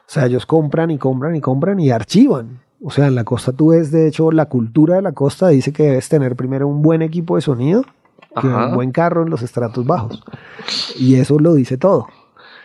[0.00, 2.60] O sea, ellos compran y compran y compran y archivan.
[2.82, 5.72] O sea, en la costa tú ves, de hecho, la cultura de la costa dice
[5.72, 7.82] que debes tener primero un buen equipo de sonido,
[8.40, 10.22] que un buen carro en los estratos bajos.
[10.96, 12.06] Y eso lo dice todo.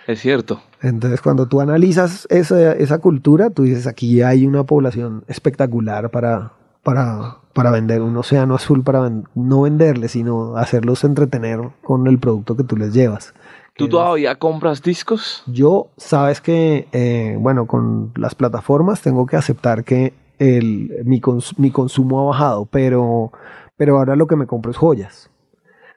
[0.05, 0.61] Es cierto.
[0.81, 6.51] Entonces, cuando tú analizas esa, esa cultura, tú dices, aquí hay una población espectacular para,
[6.83, 12.19] para, para vender un océano azul, para ven- no venderles, sino hacerlos entretener con el
[12.19, 13.33] producto que tú les llevas.
[13.75, 15.43] ¿Tú todavía compras discos?
[15.47, 21.53] Yo, sabes que, eh, bueno, con las plataformas tengo que aceptar que el, mi, cons-
[21.57, 23.31] mi consumo ha bajado, pero,
[23.77, 25.29] pero ahora lo que me compro es joyas.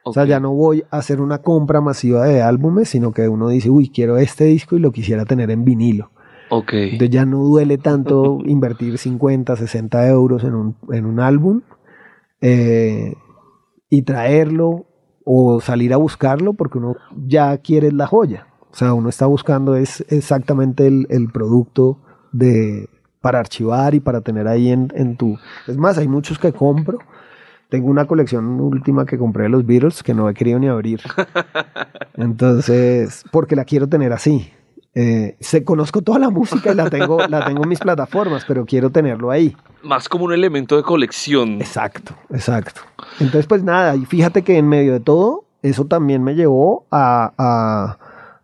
[0.03, 3.49] O sea, ya no voy a hacer una compra masiva de álbumes, sino que uno
[3.49, 6.11] dice, uy, quiero este disco y lo quisiera tener en vinilo.
[6.49, 6.73] Ok.
[6.73, 11.61] Entonces ya no duele tanto invertir 50, 60 euros en un, en un álbum
[12.41, 13.15] eh,
[13.89, 14.86] y traerlo
[15.29, 16.95] o salir a buscarlo porque uno
[17.27, 18.47] ya quiere la joya.
[18.71, 21.97] O sea, uno está buscando es exactamente el, el producto
[22.31, 25.37] de, para archivar y para tener ahí en, en tu...
[25.67, 26.99] Es más, hay muchos que compro.
[27.67, 31.01] Tengo una colección última que compré de los Beatles que no he querido ni abrir.
[32.15, 34.49] Entonces, porque la quiero tener así.
[34.99, 38.65] Eh, sé, conozco toda la música y la tengo, la tengo en mis plataformas, pero
[38.65, 39.55] quiero tenerlo ahí.
[39.83, 41.61] Más como un elemento de colección.
[41.61, 42.81] Exacto, exacto.
[43.19, 47.31] Entonces, pues nada, y fíjate que en medio de todo, eso también me llevó a,
[47.37, 47.97] a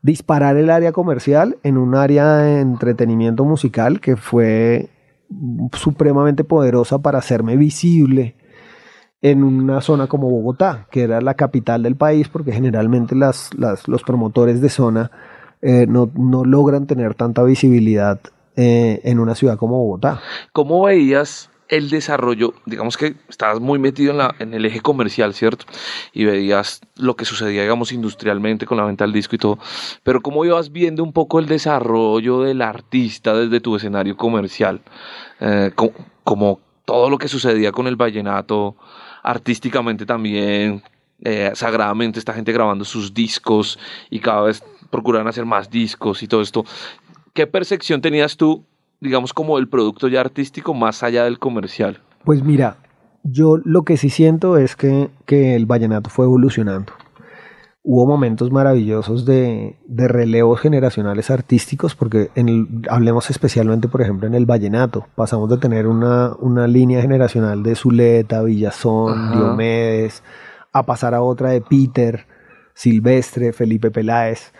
[0.04, 4.90] disparar el área comercial en un área de entretenimiento musical que fue
[5.74, 8.36] supremamente poderosa para hacerme visible
[9.22, 13.88] en una zona como Bogotá, que era la capital del país, porque generalmente las, las-
[13.88, 15.10] los promotores de zona
[15.64, 18.20] eh, no, no logran tener tanta visibilidad
[18.58, 20.22] eh, en una ciudad como Bogotá.
[20.52, 22.54] ¿Cómo veías el desarrollo?
[22.66, 25.66] Digamos que estabas muy metido en, el eje comercial, ¿cierto?
[26.12, 29.58] Y veías lo que sucedía, digamos, industrialmente con la venta del disco y todo.
[30.04, 34.82] Pero ¿cómo ibas viendo un poco el desarrollo del artista desde tu escenario comercial?
[35.40, 35.94] Eh, co-
[36.26, 38.76] como todo lo que sucedía con el vallenato,
[39.24, 40.84] artísticamente también,
[41.54, 44.62] sagradamente esta gente grabando sus discos y cada vez
[44.94, 46.64] procuran hacer más discos y todo esto.
[47.34, 48.64] ¿Qué percepción tenías tú,
[49.02, 52.00] digamos, como el producto ya artístico más allá del comercial?
[52.24, 52.78] Pues mira,
[53.24, 56.94] yo lo que sí siento es que, que el vallenato fue evolucionando.
[57.86, 64.26] Hubo momentos maravillosos de, de relevos generacionales artísticos, porque en el- hablemos especialmente, por ejemplo,
[64.28, 65.08] en el vallenato.
[65.16, 69.32] Pasamos de tener una, una línea generacional de Zuleta, Villazón, Ajá.
[69.36, 70.24] Diomedes,
[70.72, 72.26] a pasar a otra de Peter,
[72.74, 74.54] Silvestre, Felipe Peláez.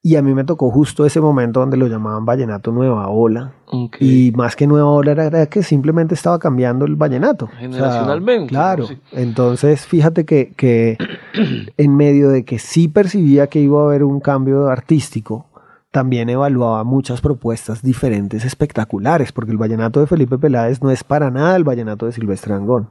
[0.00, 3.52] Y a mí me tocó justo ese momento donde lo llamaban vallenato nueva ola.
[3.98, 7.46] Y más que nueva ola era, era que simplemente estaba cambiando el vallenato.
[7.46, 8.86] O sea, Generacionalmente, claro.
[8.86, 8.98] sí.
[9.12, 10.96] Entonces, fíjate que, que
[11.76, 15.46] en medio de que sí percibía que iba a haber un cambio artístico,
[15.90, 21.30] también evaluaba muchas propuestas diferentes espectaculares, porque el vallenato de Felipe Peláez no es para
[21.30, 22.90] nada el vallenato de Silvestre Angón,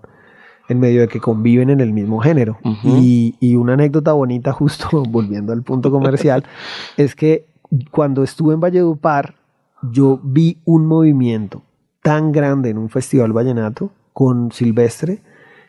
[0.69, 2.57] en medio de que conviven en el mismo género.
[2.83, 6.43] Y una anécdota bonita, justo volviendo al punto comercial,
[6.97, 7.47] es que
[7.91, 9.35] cuando estuve en Valledupar,
[9.91, 11.63] yo vi un movimiento
[12.01, 15.21] tan grande en un festival vallenato con Silvestre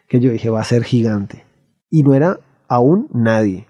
[0.09, 1.45] que yo dije va a ser gigante.
[1.91, 3.67] Y no era aún nadie.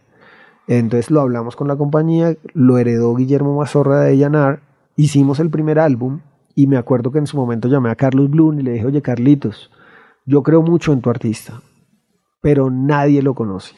[0.67, 4.61] Entonces lo hablamos con la compañía, lo heredó Guillermo Mazorra de Llanar,
[4.97, 6.21] hicimos el primer álbum
[6.55, 9.01] y me acuerdo que en su momento llamé a Carlos Blum y le dije, oye
[9.01, 9.71] Carlitos,
[10.29, 11.63] yo creo mucho en tu artista,
[12.43, 13.75] pero nadie lo conoce.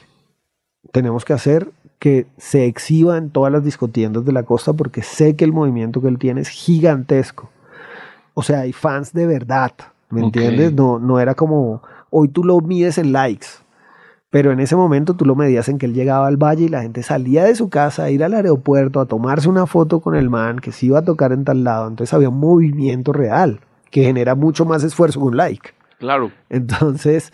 [0.91, 5.37] Tenemos que hacer que se exhiba en todas las discotiendas de la costa porque sé
[5.37, 7.51] que el movimiento que él tiene es gigantesco.
[8.35, 9.71] O sea, hay fans de verdad,
[10.09, 10.73] ¿me entiendes?
[10.73, 13.47] No, no era como, hoy tú lo mides en likes,
[14.29, 16.83] pero en ese momento tú lo medías en que él llegaba al valle y la
[16.83, 20.31] gente salía de su casa a ir al aeropuerto a tomarse una foto con el
[20.31, 21.87] man que se iba a tocar en tal lado.
[21.87, 23.61] Entonces había un movimiento real
[23.93, 25.80] que genera mucho más esfuerzo que un like.
[26.01, 26.33] Claro.
[26.49, 27.33] Entonces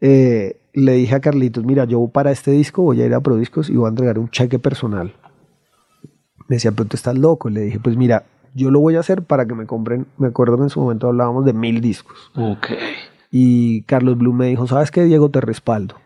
[0.00, 3.70] eh, le dije a Carlitos, mira, yo para este disco voy a ir a Prodiscos
[3.70, 5.14] y voy a entregar un cheque personal.
[6.48, 7.48] Me decía, pero tú estás loco.
[7.48, 10.06] Le dije, pues mira, yo lo voy a hacer para que me compren.
[10.16, 12.30] Me acuerdo que en su momento hablábamos de mil discos.
[12.34, 12.68] Ok.
[13.30, 15.30] Y Carlos Blum me dijo, ¿sabes qué, Diego?
[15.30, 15.96] Te respaldo.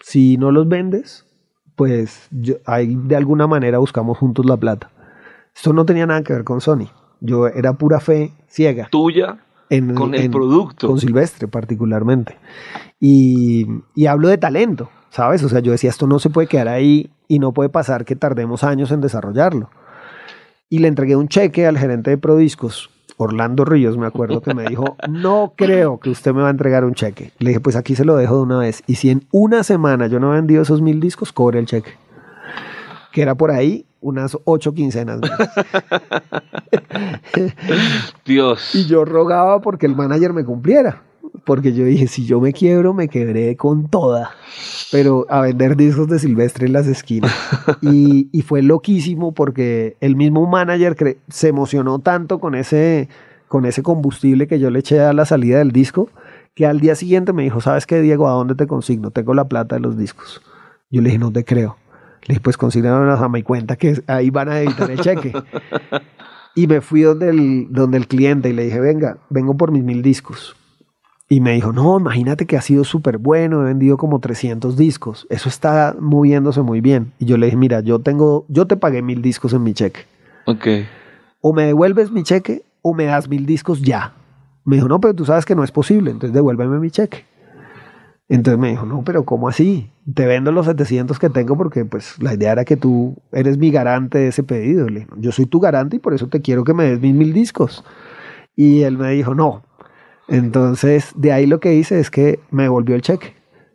[0.00, 1.26] Si no los vendes,
[1.76, 4.90] pues yo, ahí de alguna manera buscamos juntos la plata.
[5.54, 6.88] Esto no tenía nada que ver con Sony.
[7.20, 8.88] Yo era pura fe ciega.
[8.90, 9.38] Tuya
[9.70, 10.86] en, con el en- producto.
[10.88, 12.36] Con Silvestre particularmente.
[13.00, 15.42] Y, y hablo de talento, ¿sabes?
[15.42, 18.16] O sea, yo decía, esto no se puede quedar ahí y no puede pasar que
[18.16, 19.70] tardemos años en desarrollarlo.
[20.68, 24.64] Y le entregué un cheque al gerente de Prodiscos, Orlando Ríos, me acuerdo que me
[24.64, 27.32] dijo, no creo que usted me va a entregar un cheque.
[27.38, 28.82] Le dije, pues aquí se lo dejo de una vez.
[28.86, 31.92] Y si en una semana yo no he vendido esos mil discos, cobre el cheque.
[33.12, 35.20] Que era por ahí unas ocho quincenas.
[35.20, 35.38] más.
[38.24, 38.74] Dios.
[38.74, 41.02] Y yo rogaba porque el manager me cumpliera.
[41.44, 44.30] Porque yo dije, si yo me quiebro, me quebré con toda.
[44.90, 47.32] Pero a vender discos de Silvestre en las esquinas.
[47.82, 53.08] Y, y fue loquísimo porque el mismo manager se emocionó tanto con ese,
[53.48, 56.10] con ese combustible que yo le eché a la salida del disco,
[56.54, 58.28] que al día siguiente me dijo, ¿sabes qué, Diego?
[58.28, 59.10] ¿A dónde te consigno?
[59.10, 60.42] Tengo la plata de los discos.
[60.90, 61.76] Yo le dije, no te creo.
[62.22, 65.32] Le dije, pues consígnanos a mi cuenta que ahí van a editar el cheque.
[66.54, 69.84] Y me fui donde el, donde el cliente y le dije, venga, vengo por mis
[69.84, 70.56] mil discos.
[71.28, 75.28] Y me dijo, no, imagínate que ha sido súper bueno, he vendido como 300 discos,
[75.30, 77.12] eso está moviéndose muy bien.
[77.20, 80.00] Y yo le dije, mira, yo tengo, yo te pagué mil discos en mi cheque.
[80.46, 80.66] Ok.
[81.40, 84.12] O me devuelves mi cheque o me das mil discos ya.
[84.64, 87.24] Me dijo, no, pero tú sabes que no es posible, entonces devuélveme mi cheque.
[88.30, 89.90] Entonces me dijo, no, pero ¿cómo así?
[90.14, 93.72] Te vendo los 700 que tengo porque pues la idea era que tú eres mi
[93.72, 94.88] garante de ese pedido.
[94.88, 97.12] Le dije, yo soy tu garante y por eso te quiero que me des mis
[97.12, 97.84] mil discos.
[98.54, 99.64] Y él me dijo, no.
[100.28, 103.34] Entonces de ahí lo que hice es que me devolvió el cheque.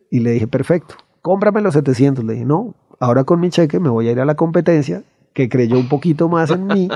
[0.09, 2.23] Y le dije, perfecto, cómprame los 700.
[2.23, 5.49] Le dije, no, ahora con mi cheque me voy a ir a la competencia que
[5.49, 6.87] creyó un poquito más en mí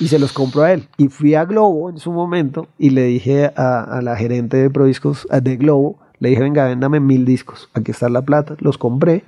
[0.00, 0.88] y se los compro a él.
[0.96, 4.70] Y fui a Globo en su momento y le dije a, a la gerente de
[4.70, 9.24] Prodiscos de Globo, le dije, venga, véndame mil discos, aquí está la plata, los compré.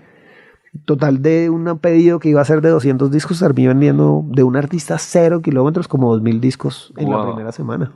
[0.86, 4.56] Total de un pedido que iba a ser de 200 discos, terminé vendiendo de un
[4.56, 7.26] artista cero kilómetros como 2000 discos en la Wow.
[7.26, 7.92] primera semana.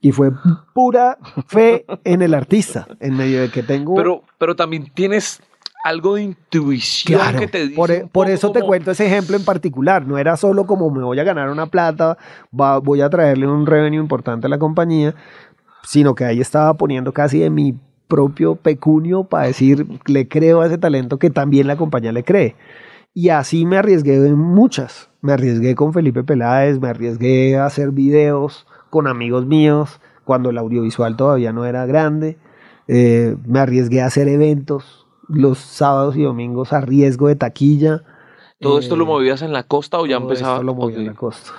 [0.00, 0.30] Y fue
[0.74, 3.94] pura fe en el artista, en medio de que tengo...
[3.94, 5.42] Pero, pero también tienes
[5.84, 7.74] algo de intuición Claro, que te dice.
[7.76, 10.06] por, por eso te como- cuento ese ejemplo en particular.
[10.06, 12.16] No era solo como me voy a ganar una plata,
[12.58, 15.14] va- voy a traerle un revenue importante a la compañía,
[15.82, 17.78] sino que ahí estaba poniendo casi de mi
[18.08, 22.54] propio pecunio para decir, le creo a ese talento que también la compañía le cree.
[23.14, 25.08] Y así me arriesgué en muchas.
[25.22, 30.58] Me arriesgué con Felipe Peláez, me arriesgué a hacer videos con amigos míos cuando el
[30.58, 32.36] audiovisual todavía no era grande.
[32.88, 38.02] Eh, me arriesgué a hacer eventos los sábados y domingos a riesgo de taquilla.
[38.60, 40.54] ¿Todo esto lo Eh, movías en la costa o ya todo empezaba?
[40.56, 41.50] esto lo movía en la costa.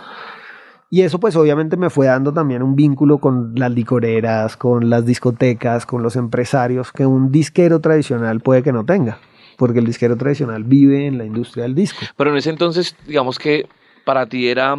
[0.89, 5.05] Y eso pues obviamente me fue dando también un vínculo con las licoreras, con las
[5.05, 9.19] discotecas, con los empresarios que un disquero tradicional puede que no tenga,
[9.57, 11.99] porque el disquero tradicional vive en la industria del disco.
[12.15, 13.67] Pero en ese entonces, digamos que
[14.05, 14.77] para ti era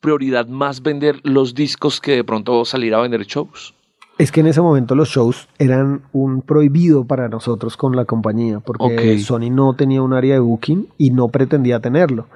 [0.00, 3.74] prioridad más vender los discos que de pronto salir a vender shows.
[4.18, 8.60] Es que en ese momento los shows eran un prohibido para nosotros con la compañía,
[8.60, 9.18] porque.
[9.18, 12.26] Sony no tenía un área de booking y no pretendía tenerlo.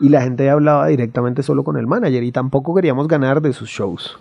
[0.00, 3.68] Y la gente hablaba directamente solo con el manager y tampoco queríamos ganar de sus
[3.68, 4.18] shows.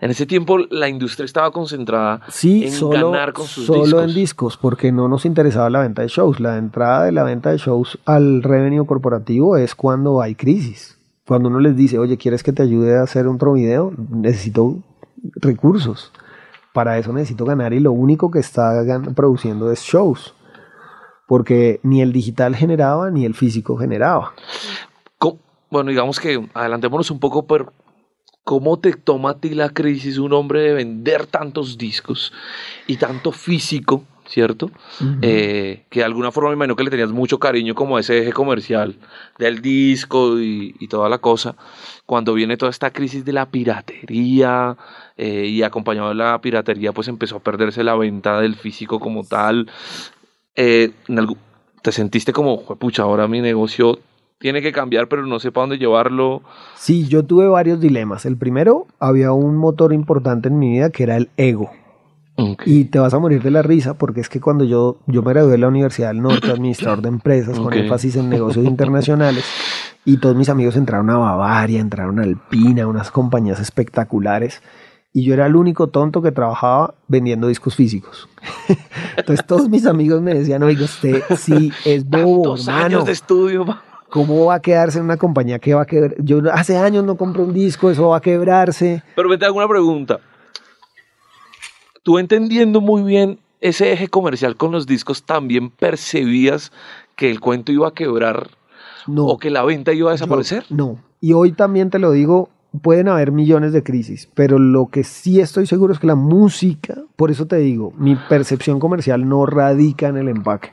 [0.00, 4.02] En ese tiempo la industria estaba concentrada Sí, en solo, ganar con sus solo discos.
[4.04, 6.40] en discos, porque no nos interesaba la venta de shows.
[6.40, 10.96] La entrada de la venta de shows al revenue corporativo es cuando hay crisis.
[11.26, 13.92] Cuando uno les dice, oye, ¿quieres que te ayude a hacer otro video?
[14.10, 14.78] Necesito
[15.36, 16.12] recursos.
[16.72, 18.82] Para eso necesito ganar y lo único que está
[19.14, 20.34] produciendo es shows.
[21.26, 24.32] Porque ni el digital generaba ni el físico generaba.
[25.70, 27.72] Bueno, digamos que adelantémonos un poco, pero
[28.44, 32.32] ¿cómo te toma a ti la crisis un hombre de vender tantos discos
[32.88, 34.72] y tanto físico, ¿cierto?
[35.22, 38.18] Eh, que de alguna forma me imagino que le tenías mucho cariño como a ese
[38.18, 38.96] eje comercial
[39.38, 41.54] del disco y, y toda la cosa.
[42.06, 44.76] Cuando viene toda esta crisis de la piratería
[45.16, 49.22] eh, y acompañado de la piratería, pues empezó a perderse la venta del físico como
[49.22, 49.70] tal.
[50.56, 51.36] Eh, en
[51.82, 54.00] ¿Te sentiste como, pucha, ahora mi negocio
[54.40, 56.42] tiene que cambiar, pero no sé para dónde llevarlo?
[56.74, 58.24] Sí, yo tuve varios dilemas.
[58.24, 61.70] El primero, había un motor importante en mi vida que era el ego.
[62.64, 65.32] Y te vas a morir de la risa porque es que cuando yo, yo me
[65.34, 69.44] gradué de la Universidad del Norte, administrador de empresas con énfasis en negocios internacionales,
[70.06, 74.62] y todos mis amigos entraron a Bavaria, entraron a Alpina, unas compañías espectaculares,
[75.12, 78.26] y yo era el único tonto que trabajaba vendiendo discos físicos.
[79.18, 82.84] Entonces todos mis amigos me decían, oiga, usted sí es bobo, hermano.
[82.86, 83.66] años de estudio.
[83.66, 86.14] pa- ¿Cómo va a quedarse en una compañía que va a quebrar?
[86.18, 89.02] Yo hace años no compro un disco, eso va a quebrarse.
[89.14, 90.18] Pero me te hago una pregunta.
[92.02, 96.72] Tú entendiendo muy bien ese eje comercial con los discos también percibías
[97.14, 98.48] que el cuento iba a quebrar
[99.06, 99.26] No.
[99.26, 100.64] o que la venta iba a desaparecer?
[100.70, 100.98] Yo- no.
[101.20, 102.48] Y hoy también te lo digo,
[102.80, 106.94] pueden haber millones de crisis, pero lo que sí estoy seguro es que la música,
[107.16, 110.72] por eso te digo, mi percepción comercial no radica en el empaque.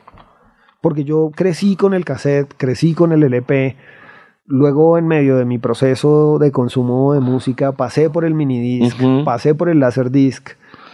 [0.80, 3.76] Porque yo crecí con el cassette, crecí con el LP,
[4.46, 9.24] luego en medio de mi proceso de consumo de música pasé por el minidisc, Ujú.
[9.24, 10.50] pasé por el laserdisc,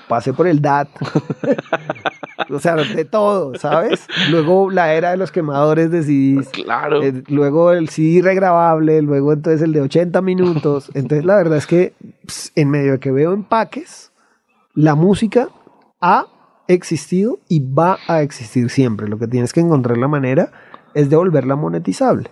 [0.09, 0.89] pasé por el DAT.
[2.51, 4.07] o sea, de todo, ¿sabes?
[4.31, 6.49] Luego la era de los quemadores de CDs.
[6.49, 7.03] Claro.
[7.03, 10.91] Eh, luego el CD regrabable, luego entonces el de 80 minutos.
[10.95, 11.93] Entonces la verdad es que
[12.27, 14.11] ps, en medio de que veo empaques,
[14.75, 15.49] la música
[16.01, 16.27] ha
[16.69, 19.09] existido y va a existir siempre.
[19.09, 20.51] Lo que tienes que encontrar la manera
[20.95, 22.31] es de volverla monetizable.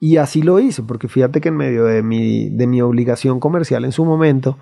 [0.00, 3.84] Y así lo hice, porque fíjate que en medio de mi, de mi obligación comercial
[3.84, 4.56] en su momento,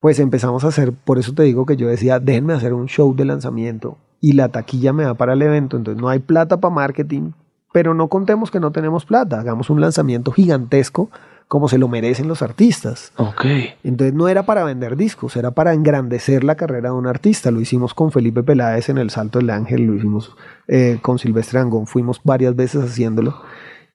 [0.00, 3.14] pues empezamos a hacer, por eso te digo que yo decía, déjenme hacer un show
[3.14, 6.74] de lanzamiento y la taquilla me da para el evento, entonces no hay plata para
[6.74, 7.32] marketing,
[7.72, 11.10] pero no contemos que no tenemos plata, hagamos un lanzamiento gigantesco
[11.48, 13.12] como se lo merecen los artistas.
[13.16, 13.44] Ok.
[13.84, 17.50] Entonces no era para vender discos, era para engrandecer la carrera de un artista.
[17.50, 20.36] Lo hicimos con Felipe Peláez en El Salto del Ángel, lo hicimos
[20.68, 23.34] eh, con Silvestre Angón, fuimos varias veces haciéndolo.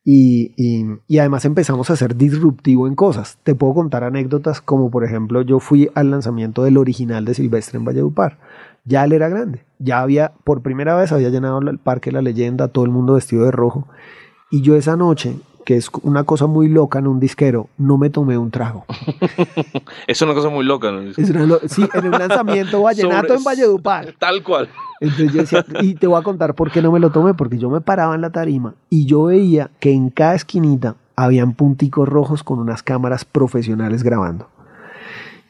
[0.05, 3.37] Y, y- y además empezamos a ser disruptivo en cosas.
[3.43, 7.77] Te puedo contar anécdotas como por ejemplo yo fui al lanzamiento del original de Silvestre
[7.77, 8.37] en Valledupar.
[8.85, 12.69] Ya él era grande, ya había, por primera vez había llenado el Parque La Leyenda,
[12.69, 13.87] todo el mundo vestido de rojo.
[14.49, 15.35] Y yo esa noche,
[15.69, 18.85] que es una cosa muy loca en un disquero, no me tomé un trago.
[20.07, 20.89] Es una cosa muy loca.
[21.15, 24.15] Es una lo- sí, en un lanzamiento vallenato Sobre- en Valledupar.
[24.19, 24.67] Tal cual.
[24.99, 27.59] Entonces yo decía, y te voy a contar por qué no me lo tomé, porque
[27.59, 32.09] yo me paraba en la tarima y yo veía que en cada esquinita habían punticos
[32.09, 34.47] rojos con unas cámaras profesionales grabando.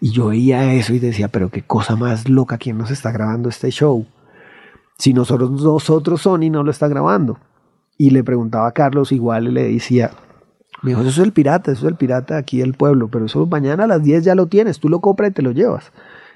[0.02, 3.48] Y yo veía eso y decía, pero qué cosa más loca, ¿quién nos está grabando
[3.48, 4.06] este show?
[4.98, 7.38] Si nosotros, nosotros Sony no lo está grabando.
[8.02, 10.12] Y le preguntaba a Carlos igual y le decía,
[10.82, 13.46] me dijo, eso es el pirata, eso es el pirata aquí del pueblo, pero eso
[13.46, 15.92] mañana a las 10 ya lo tienes, tú lo compras y te lo llevas.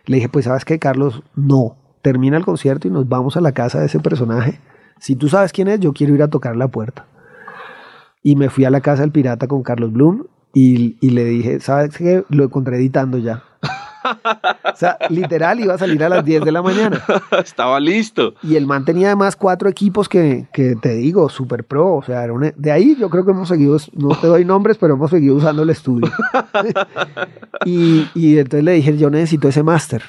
[0.05, 3.53] Le dije, pues sabes qué, Carlos, no, termina el concierto y nos vamos a la
[3.53, 4.59] casa de ese personaje.
[4.99, 7.07] Si tú sabes quién es, yo quiero ir a tocar la puerta.
[8.21, 11.61] Y me fui a la casa del pirata con Carlos Bloom y, y le dije,
[11.61, 12.25] ¿sabes qué?
[12.27, 13.43] Lo encontré editando ya.
[14.03, 17.01] O sea, literal iba a salir a las 10 de la mañana.
[17.43, 18.35] Estaba listo.
[18.43, 21.95] Y el man tenía además cuatro equipos que, que te digo, super pro.
[21.95, 24.77] O sea, era una- de ahí yo creo que hemos seguido, no te doy nombres,
[24.77, 26.11] pero hemos seguido usando el estudio.
[27.65, 30.03] y, y entonces le dije, yo necesito ese máster.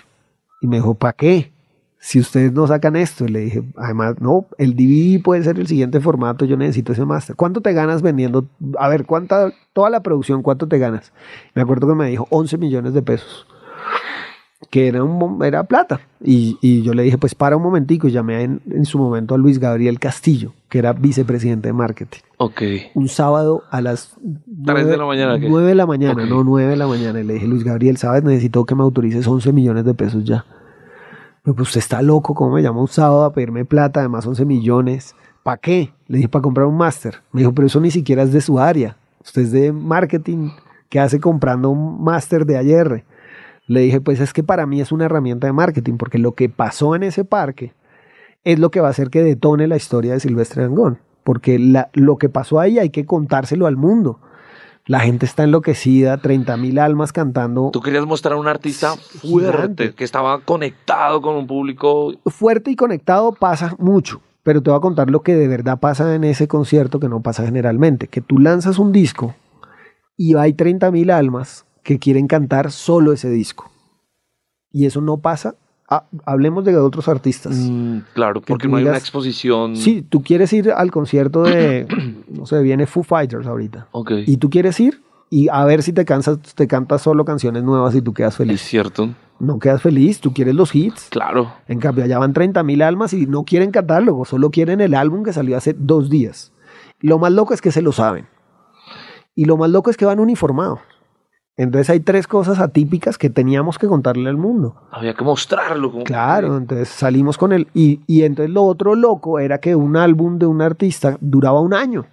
[0.60, 1.52] Y me dijo, ¿para qué?
[1.98, 3.24] Si ustedes no sacan esto.
[3.24, 7.04] Y le dije, además, no, el DVD puede ser el siguiente formato, yo necesito ese
[7.04, 7.34] máster.
[7.36, 8.46] ¿Cuánto te ganas vendiendo?
[8.78, 11.12] A ver, ¿cuánta, toda la producción, cuánto te ganas?
[11.54, 13.46] Me acuerdo que me dijo 11 millones de pesos
[14.70, 16.00] que era, un, era plata.
[16.22, 19.34] Y, y yo le dije, pues para un momentico, y llamé en, en su momento
[19.34, 22.20] a Luis Gabriel Castillo, que era vicepresidente de marketing.
[22.38, 22.62] Ok.
[22.94, 24.16] Un sábado a las
[24.64, 25.38] Tres de la mañana.
[25.38, 27.20] 9 de la mañana, no 9 de la mañana.
[27.20, 28.22] Y le dije, Luis Gabriel, ¿sabes?
[28.24, 30.44] Necesito que me autorices 11 millones de pesos ya.
[31.42, 34.00] Pero pues usted está loco, ¿cómo me llama un sábado a pedirme plata?
[34.00, 35.14] Además 11 millones.
[35.42, 35.92] ¿Para qué?
[36.08, 37.20] Le dije, para comprar un máster.
[37.32, 38.96] Me dijo, pero eso ni siquiera es de su área.
[39.22, 40.50] Usted es de marketing.
[40.88, 43.04] ¿Qué hace comprando un máster de ayer?
[43.66, 46.48] Le dije, pues es que para mí es una herramienta de marketing, porque lo que
[46.48, 47.72] pasó en ese parque
[48.44, 50.98] es lo que va a hacer que detone la historia de Silvestre Dangond.
[51.22, 54.20] Porque la- lo que pasó ahí hay que contárselo al mundo.
[54.86, 59.28] La gente está enloquecida, 30 mil almas cantando Tú querías mostrar a un artista Gigante.
[59.28, 62.12] fuerte, que estaba conectado con un público.
[62.26, 64.20] fuerte y conectado pasa mucho.
[64.42, 67.22] Pero te voy a contar lo que de verdad pasa en ese concierto que no
[67.22, 68.08] pasa generalmente.
[68.08, 69.34] Que tú lanzas un disco
[70.18, 73.70] y hay 30 mil almas que quieren cantar solo ese disco.
[74.72, 75.54] Y eso no pasa.
[75.88, 77.54] Ah, hablemos de otros artistas.
[77.54, 79.76] Mm, claro, Que porque no hay una exposición.
[79.76, 81.86] Sí, tú quieres ir al concierto de,
[82.28, 83.86] no sé, viene Foo Fighters ahorita.
[83.92, 84.12] Ok.
[84.26, 87.94] Y tú quieres ir y a ver si te cansas, te cantas solo canciones nuevas
[87.94, 88.60] y tú quedas Es feliz.
[88.62, 89.10] cierto.
[89.38, 91.08] No quedas feliz, tú quieres los hits.
[91.10, 91.52] Claro.
[91.68, 95.22] En cambio, allá van 30 mil almas y no quieren catálogo, solo quieren el álbum
[95.22, 96.52] que salió hace dos días.
[97.00, 98.26] Lo más loco es que se lo saben.
[99.34, 100.78] Y lo más loco es que van uniformados.
[101.56, 104.74] Entonces hay tres cosas atípicas que teníamos que contarle al mundo.
[104.90, 105.92] Había que mostrarlo.
[105.92, 107.68] como- Claro, entonces salimos con él.
[107.74, 111.72] Y, y entonces lo otro loco era que un álbum de un artista duraba un
[111.74, 112.06] año.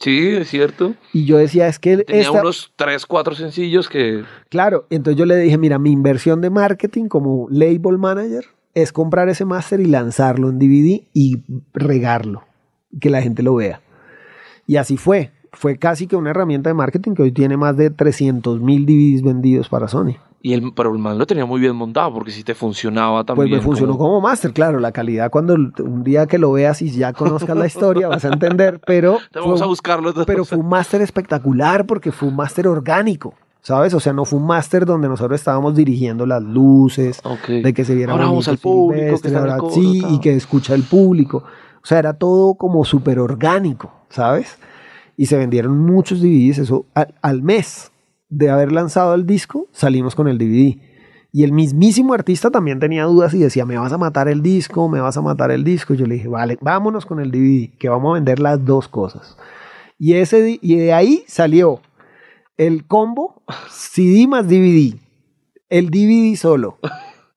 [0.00, 0.94] Sí, es cierto.
[1.14, 4.22] Y yo decía, es que Tenía esta- unos tres, cuatro sencillos que.
[4.50, 9.28] Claro, entonces yo le dije, mira, mi inversión de marketing como label manager es comprar
[9.30, 12.42] ese máster y lanzarlo en DVD y regarlo,
[13.00, 13.80] que la gente lo vea.
[14.66, 15.30] Y así fue.
[15.54, 19.22] Fue casi que una herramienta de marketing que hoy tiene más de 300 mil DVDs
[19.22, 20.16] vendidos para Sony.
[20.44, 23.48] Y el, pero el man lo tenía muy bien montado porque si te funcionaba también.
[23.48, 24.78] Pues me funcionó como, máster, claro.
[24.78, 28.28] La calidad, cuando un día que lo veas y ya conozcas la historia, vas a
[28.28, 28.78] entender.
[28.86, 29.20] Pero.
[29.32, 30.12] Te vamos a buscarlo.
[30.26, 33.32] Pero fue un máster espectacular porque fue un máster orgánico.
[33.62, 33.94] ¿Sabes?
[33.94, 37.94] O sea, no fue un máster donde nosotros estábamos dirigiendo las luces, de que se
[37.94, 41.38] viera ahora vamos al público, que ahora, sí, y que escucha el público.
[41.82, 44.58] O sea, era todo como súper orgánico, ¿sabes?
[45.16, 46.86] Y se vendieron muchos DVDs, eso
[47.22, 47.92] al mes
[48.28, 50.80] de haber lanzado el disco, salimos con el DVD.
[51.32, 54.88] Y el mismísimo artista también tenía dudas y decía, me vas a matar el disco,
[54.88, 55.94] me vas a matar el disco.
[55.94, 59.36] Yo le dije, vale, vámonos con el DVD, que vamos a vender las dos cosas.
[59.98, 61.80] Y, ese, y de ahí salió
[62.56, 64.96] el combo CD más DVD,
[65.68, 66.78] el DVD solo,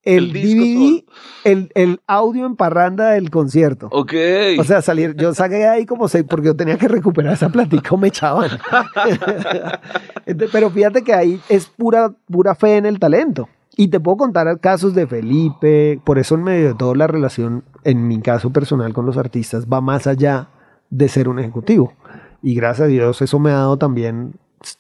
[0.08, 1.04] el, DVD,
[1.44, 3.90] el, el, audio en parranda del concierto.
[3.92, 4.14] Ok.
[4.58, 7.90] O sea, salir, yo saqué ahí como seis, porque yo tenía que recuperar esa platica
[7.92, 8.52] o me echaban.
[10.52, 13.50] Pero fíjate que ahí es pura, pura fe en el talento.
[13.76, 17.64] Y te puedo contar casos de Felipe, por eso en medio de todo la relación,
[17.84, 20.48] en mi caso personal con los artistas, va más allá
[20.90, 21.94] de ser un ejecutivo.
[22.42, 24.36] Y gracias a Dios eso me ha dado también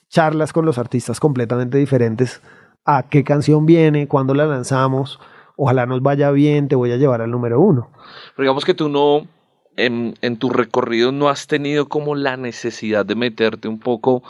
[0.10, 2.42] charlas con los artistas completamente diferentes
[2.88, 5.20] a qué canción viene, cuándo la lanzamos,
[5.58, 7.90] ojalá nos vaya bien, te voy a llevar al número uno.
[8.36, 9.28] Pero digamos que tú no,
[9.76, 14.24] en, en tu recorrido no has tenido como la necesidad de meterte un poco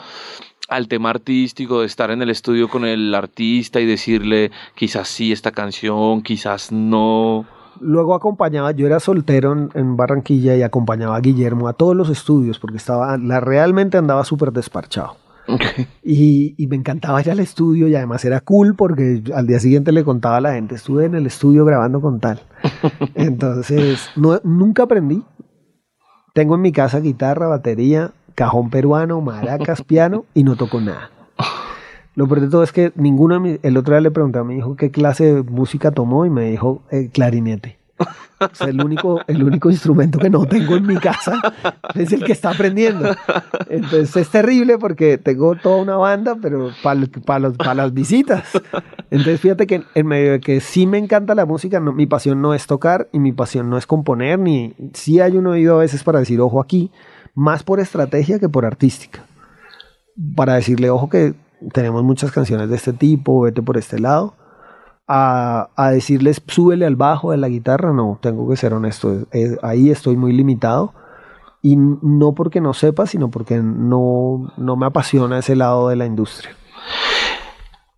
[0.68, 5.32] al tema artístico, de estar en el estudio con el artista y decirle quizás sí
[5.32, 7.46] esta canción, quizás no.
[7.80, 12.58] Luego acompañaba, yo era soltero en, Barranquilla y acompañaba a Guillermo a todos los estudios
[12.58, 15.16] porque estaba, la, realmente andaba súper desparchado.
[16.02, 20.04] Y, me encantaba ir al estudio y además era cool porque al día siguiente le
[20.04, 22.40] contaba a la gente, estuve en el estudio grabando con tal.
[23.14, 25.24] Entonces, nunca aprendí.
[26.34, 31.10] Tengo en mi casa guitarra, batería, cajón peruano, maracas, piano y no toco nada.
[32.14, 34.76] Lo peor de todo es que ninguno, el otro día le pregunté a mi hijo
[34.76, 37.77] qué clase de música tomó y me dijo eh, clarinete.
[38.40, 41.40] O el único, el único instrumento que no tengo en mi casa
[41.94, 43.10] es el que está aprendiendo.
[43.68, 47.00] Entonces es terrible porque tengo toda una banda, pero para
[47.56, 48.44] para las visitas.
[49.10, 52.54] Entonces fíjate que en medio de que sí me encanta la música, mi pasión no
[52.54, 56.04] es tocar y mi pasión no es componer, ni sí hay un oído a veces
[56.04, 56.92] para decir, ojo aquí,
[57.34, 59.24] más por estrategia que por artística.
[60.36, 61.34] Para decirle, ojo que
[61.72, 64.37] tenemos muchas canciones de este tipo, vete por este lado
[65.08, 69.26] a, decirles súbele al bajo de la guitarra, no, tengo que ser honesto,
[69.62, 70.92] ahí estoy muy limitado
[71.62, 76.06] y no porque no sepa, sino porque no, no me apasiona ese lado de la
[76.06, 76.54] industria.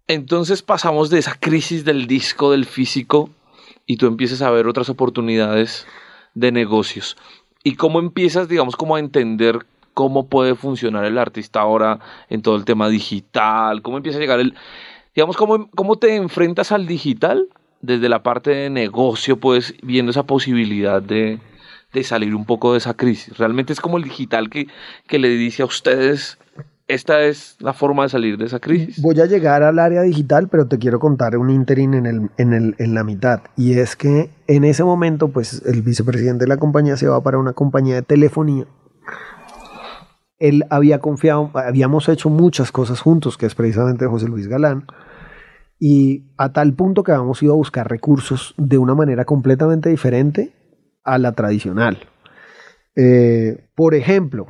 [0.07, 3.31] Entonces pasamos de esa crisis del disco, del físico,
[3.87, 5.87] y tú empiezas a ver otras oportunidades
[6.35, 7.17] de negocios.
[7.63, 11.99] ¿Y cómo empiezas, digamos, como a entender cómo puede funcionar el artista ahora
[12.29, 13.83] en todo el tema digital?
[13.83, 14.55] ¿Cómo empieza a llegar el,
[15.15, 17.49] digamos, ¿cómo, cómo te enfrentas al digital
[17.81, 21.41] desde la parte de negocio, pues viendo esa posibilidad de,
[22.03, 23.37] salir un poco de esa crisis?
[23.39, 24.67] Realmente es como el digital que,
[25.07, 26.39] que le dice a ustedes,
[26.89, 29.01] esta es la forma de salir de esa crisis.
[29.01, 32.53] Voy a llegar al área digital, pero te quiero contar un interín en, el, en,
[32.53, 33.43] el, en la mitad.
[33.57, 37.39] Y es que en ese momento, pues el vicepresidente de la compañía se va para
[37.39, 38.67] una compañía de telefonía
[40.41, 44.87] él había confiado, habíamos hecho muchas cosas juntos, que es precisamente José Luis Galán,
[45.79, 50.53] y a tal punto que habíamos ido a buscar recursos de una manera completamente diferente
[51.05, 51.99] a la tradicional.
[52.97, 54.49] Eh, por ejemplo,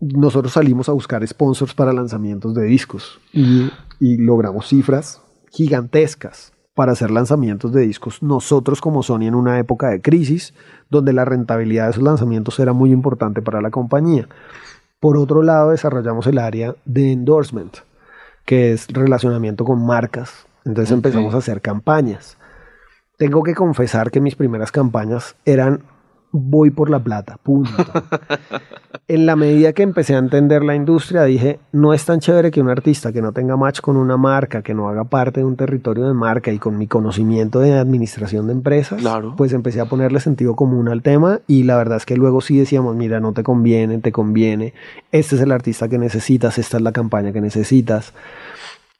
[0.00, 7.10] nosotros salimos a buscar sponsors para lanzamientos de discos y, logramos cifras gigantescas para hacer
[7.10, 10.54] lanzamientos de discos nosotros como Sony en una época de crisis
[10.88, 14.26] donde la rentabilidad de esos lanzamientos era muy importante para la compañía.
[15.00, 17.78] Por otro lado, desarrollamos el área de endorsement,
[18.44, 20.46] que es relacionamiento con marcas.
[20.64, 22.36] Entonces empezamos a hacer campañas.
[23.16, 25.82] Tengo que confesar que mis primeras campañas eran
[26.32, 27.70] voy por la plata, punto.
[29.08, 32.60] en la medida que empecé a entender la industria, dije, no es tan chévere que
[32.60, 35.56] un artista que no tenga match con una marca, que no haga parte de un
[35.56, 39.02] territorio de marca y con mi conocimiento de administración de empresas,
[39.36, 42.56] pues empecé a ponerle sentido común al tema y la verdad es que luego sí
[42.56, 44.74] decíamos, mira, no te conviene, te conviene,
[45.10, 48.14] este es el artista que necesitas, esta es la campaña que necesitas.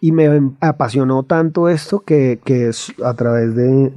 [0.01, 2.71] Y me apasionó tanto esto que, que
[3.05, 3.93] a través de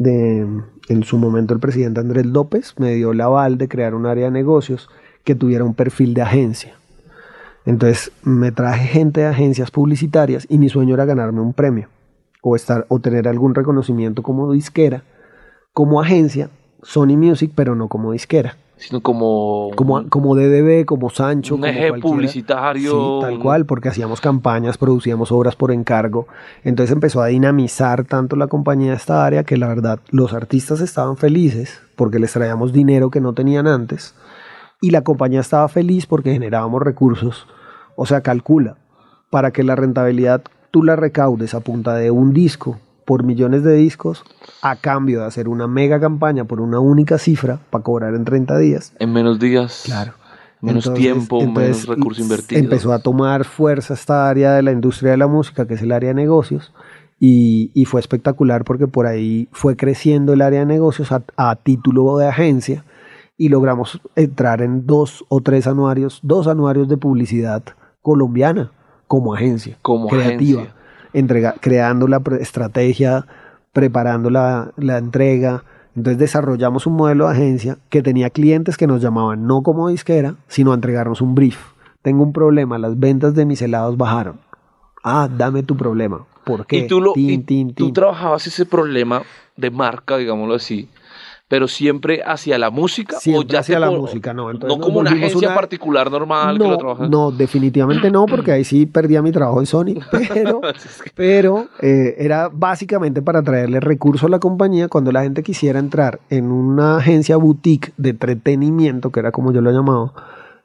[0.89, 4.25] en su momento el presidente Andrés López me dio la aval de crear un área
[4.25, 4.89] de negocios
[5.23, 6.75] que tuviera un perfil de agencia.
[7.65, 11.87] Entonces me traje gente de agencias publicitarias y mi sueño era ganarme un premio
[12.41, 15.03] o, estar, o tener algún reconocimiento como disquera,
[15.71, 16.49] como agencia,
[16.81, 18.57] Sony Music, pero no como disquera.
[18.75, 19.71] sino como...
[19.75, 21.55] Como, como DDB, como Sancho.
[21.55, 22.91] Un como eje publicitario.
[22.91, 26.27] Sí, tal cual, porque hacíamos campañas, producíamos obras por encargo.
[26.65, 31.15] Entonces empezó a dinamizar tanto la compañía esta área que la verdad los artistas estaban
[31.15, 34.15] felices porque les traíamos dinero que no tenían antes
[34.83, 37.47] y la compañía estaba feliz porque generábamos recursos.
[37.95, 38.75] O sea, calcula,
[39.29, 43.75] para que la rentabilidad tú la recaudes a punta de un disco por millones de
[43.75, 44.25] discos
[44.61, 48.57] a cambio de hacer una mega campaña por una única cifra para cobrar en 30
[48.57, 48.93] días.
[48.99, 49.83] En menos días.
[49.85, 50.15] Claro.
[50.59, 52.59] Menos Entonces- tiempo, entonces, menos recurso invertido.
[52.59, 55.93] Empezó a tomar fuerza esta área de la industria de la música, que es el
[55.93, 56.73] área de negocios,
[57.21, 61.55] y, y fue espectacular porque por ahí fue creciendo el área de negocios a, a
[61.55, 62.83] título de agencia
[63.37, 67.63] y logramos entrar en dos o tres anuarios, dos anuarios de publicidad
[68.01, 68.71] colombiana
[69.07, 70.81] como agencia, Como creativa, agencia.
[71.13, 73.25] entrega- creando la pre- estrategia,
[73.71, 75.63] preparando la, la entrega.
[75.95, 80.35] Entonces desarrollamos un modelo de agencia que tenía clientes que nos llamaban no como disquera,
[80.47, 81.57] sino a entregarnos un brief.
[82.01, 84.39] Tengo un problema, las ventas de mis helados bajaron.
[85.03, 86.25] Ah, dame tu problema.
[86.45, 86.77] ¿Por qué?
[86.79, 89.21] Y tú, lo, Tin, y tin, tú trabajabas ese problema
[89.55, 90.89] de marca, digámoslo así,
[91.53, 94.49] pero siempre hacia la música o ya hacia la música, no.
[94.49, 97.09] Entonces no como una agencia una- particular normal que lo No, trabajas.
[97.11, 99.93] no, definitivamente no, porque ahí sí perdía mi trabajo en Sony,
[100.33, 100.61] pero,
[101.15, 106.21] pero eh, era básicamente para traerle recursos a la compañía cuando la gente quisiera entrar
[106.31, 110.11] en una agencia boutique de entretenimiento, que era como yo lo llamaba,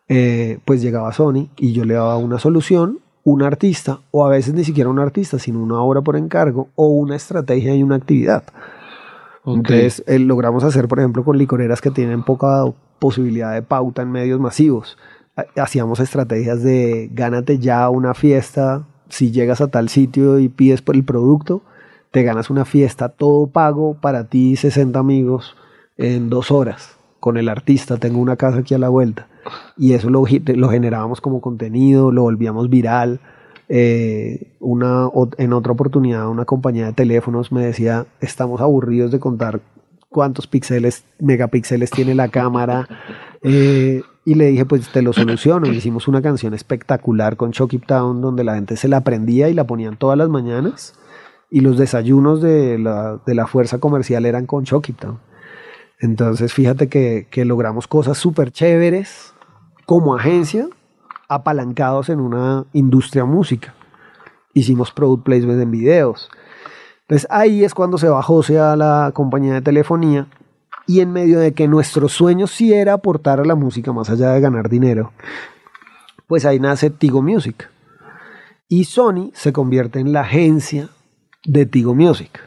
[0.09, 4.55] eh, pues llegaba Sony y yo le daba una solución, un artista, o a veces
[4.55, 8.43] ni siquiera un artista, sino una obra por encargo, o una estrategia y una actividad.
[9.81, 12.65] Entonces, eh, logramos hacer, por ejemplo, con licoreras que tienen poca
[12.99, 14.99] posibilidad de pauta en medios masivos.
[15.37, 20.83] Ha- Hacíamos estrategias de gánate ya una fiesta, si llegas a tal sitio y pides
[20.83, 21.63] por el producto,
[22.11, 25.57] te ganas una fiesta todo pago para ti y 60 amigos
[25.97, 29.27] en dos horas con el artista, tengo una casa aquí a la vuelta.
[29.77, 30.25] Y eso lo,
[30.57, 33.21] lo generábamos como contenido, lo volvíamos viral.
[33.69, 39.61] Eh, una, en otra oportunidad, una compañía de teléfonos me decía, estamos aburridos de contar
[40.09, 42.89] cuántos píxeles, megapíxeles tiene la cámara.
[43.43, 45.67] Eh, y le dije, pues te lo soluciono.
[45.69, 49.65] Hicimos una canción espectacular con Chucky Town, donde la gente se la aprendía y la
[49.67, 50.95] ponían todas las mañanas.
[51.51, 55.19] Y los desayunos de la, de la fuerza comercial eran con Chucky Town.
[55.99, 59.33] Entonces, fíjate que, que logramos cosas súper chéveres
[59.87, 60.69] como agencia,
[61.29, 63.75] apalancados en una industria música.
[64.55, 66.31] Hicimos product placement en videos.
[67.03, 70.27] Entonces ahí es cuando se bajó a la compañía de telefonía
[70.87, 74.33] y en medio de que nuestro sueño sí era aportar a la música más allá
[74.33, 75.13] de ganar dinero,
[76.27, 77.71] pues ahí nace Tigo Music.
[78.69, 80.89] Y Sony se convierte en la agencia
[81.45, 82.41] de Tigo Music.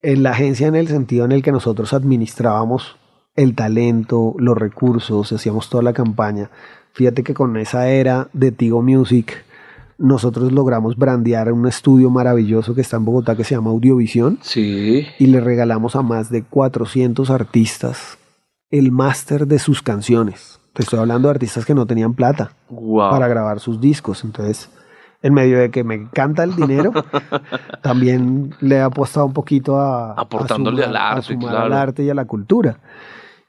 [0.00, 2.96] En la agencia en el sentido en el que nosotros administrábamos
[3.34, 6.50] el talento, los recursos, hacíamos toda la campaña.
[6.94, 9.44] Fíjate que con esa era de Tigo Music,
[9.98, 15.06] nosotros logramos brandear un estudio maravilloso que está en Bogotá que se llama Audiovisión Sí.
[15.18, 18.18] y le regalamos a más de 400 artistas
[18.70, 20.58] el máster de sus canciones.
[20.72, 23.10] Te estoy hablando de artistas que no tenían plata Wow.
[23.10, 24.24] para grabar sus discos.
[24.24, 24.70] Entonces,
[25.22, 26.92] en medio de que me encanta el dinero,
[27.82, 31.66] también le he apostado un poquito a Aportándole a al arte, a sumar claro.
[31.66, 32.78] al arte y a la cultura.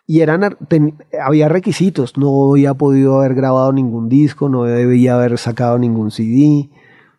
[0.05, 0.57] Y eran
[1.23, 6.69] había requisitos, no había podido haber grabado ningún disco, no debía haber sacado ningún CD.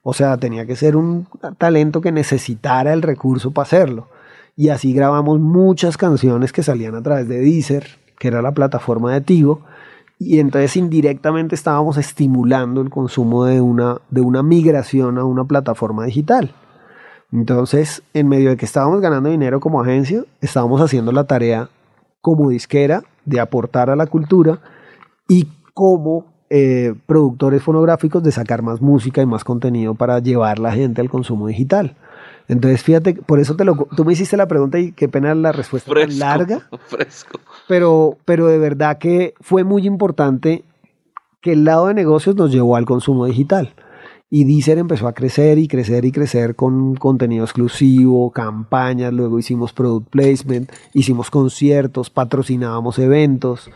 [0.03, 1.27] O sea, tenía que ser un
[1.57, 4.09] talento que necesitara el recurso para hacerlo.
[4.55, 7.87] Y así grabamos muchas canciones que salían a través de Deezer,
[8.19, 9.63] que era la plataforma de Tigo,
[10.19, 16.05] y entonces indirectamente estábamos estimulando el consumo de una, de una migración a una plataforma
[16.05, 16.55] digital.
[17.33, 21.69] Entonces, en medio de que estábamos ganando dinero como agencia, estábamos haciendo la tarea
[22.25, 24.59] como disquera de aportar a la cultura
[25.29, 30.73] y como eh, productores fonográficos de sacar más música y más contenido para llevar la
[30.73, 31.97] gente al consumo digital.
[32.49, 35.53] Entonces, fíjate, por eso te lo, tú me hiciste la pregunta y qué pena la
[35.53, 36.19] respuesta tan Fresco.
[36.19, 37.41] larga Fresco.
[37.69, 40.65] pero, pero de verdad que fue muy importante
[41.43, 43.75] que el lado de negocios nos llevó al consumo digital.
[44.31, 49.73] Y Deezer empezó a crecer y crecer y crecer con contenido exclusivo, campañas, luego hicimos
[49.73, 53.69] product placement, hicimos conciertos, patrocinábamos eventos,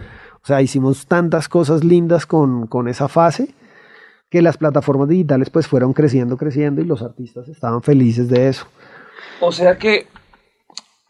[0.43, 3.55] o sea, hicimos tantas cosas lindas con, con esa fase
[4.31, 8.67] que las plataformas digitales pues fueron creciendo, creciendo y los artistas estaban felices de eso.
[9.41, 10.07] O sea que,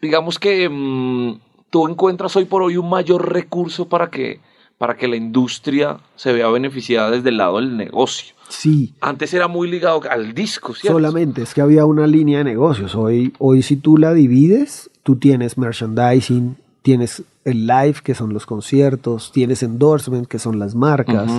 [0.01, 4.39] digamos que mm, tú encuentras hoy por hoy un mayor recurso para que,
[4.79, 8.33] para que la industria se vea beneficiada desde el lado del negocio.
[8.47, 10.97] Sí, Antes era muy ligado al disco, ¿cierto?
[10.97, 12.95] Solamente es que había una línea de negocios.
[12.95, 18.45] Hoy, hoy si tú la divides, tú tienes merchandising, tienes el live, que son los
[18.45, 21.29] conciertos, tienes endorsement, que son las marcas,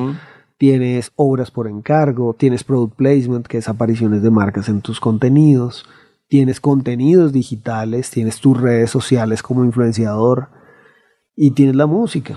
[0.59, 5.86] tienes obras por encargo, tienes product placement, que es apariciones de marcas en tus contenidos,
[6.28, 10.49] tienes contenidos digitales, tienes tus redes sociales como influenciador
[11.34, 12.36] y tienes la música.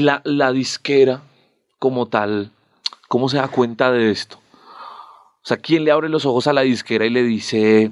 [0.00, 1.22] La, la disquera
[1.78, 2.50] como tal,
[3.08, 4.36] ¿cómo se da cuenta de esto?
[4.36, 7.90] O sea, ¿quién le abre los ojos a la disquera y le dice,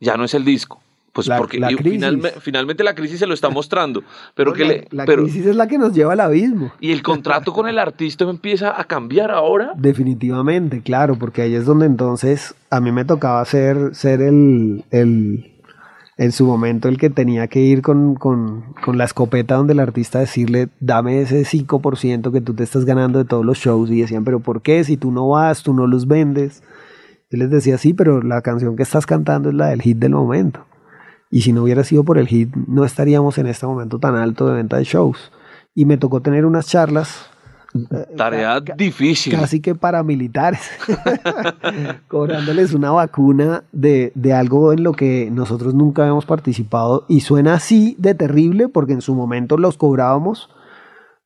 [0.00, 0.80] ya no es el disco?
[1.12, 4.02] Pues La- porque la finalme- finalmente la crisis se lo está mostrando,
[4.34, 6.72] pero que la, le, la pero, crisis es la que nos lleva al abismo.
[6.80, 9.72] y el contrato con el artista empieza a cambiar ahora.
[9.76, 15.53] Definitivamente, claro, porque ahí es donde entonces a mí me tocaba ser, ser el, el-
[16.16, 19.80] en su momento el que tenía que ir con, con- con la escopeta donde el
[19.80, 23.90] artista decirle, dame ese 5% que tú te estás ganando de todos los shows.
[23.90, 24.84] Y decían, pero ¿por qué?
[24.84, 26.62] Si tú no vas, tú no los vendes.
[27.30, 30.12] Yo les decía, sí, pero la canción que estás cantando es la del hit del
[30.12, 30.64] momento.
[31.30, 34.46] Y si no hubiera sido por el hit, no estaríamos en este momento tan alto
[34.46, 35.32] de venta de shows.
[35.74, 37.28] Y me tocó tener unas charlas.
[37.74, 39.32] Eh, Tarea ca- difícil.
[39.38, 40.60] casi que paramilitares,
[42.08, 47.54] cobrándoles una vacuna de, de algo en lo que nosotros nunca habíamos participado y suena
[47.54, 50.50] así de terrible porque en su momento los cobrábamos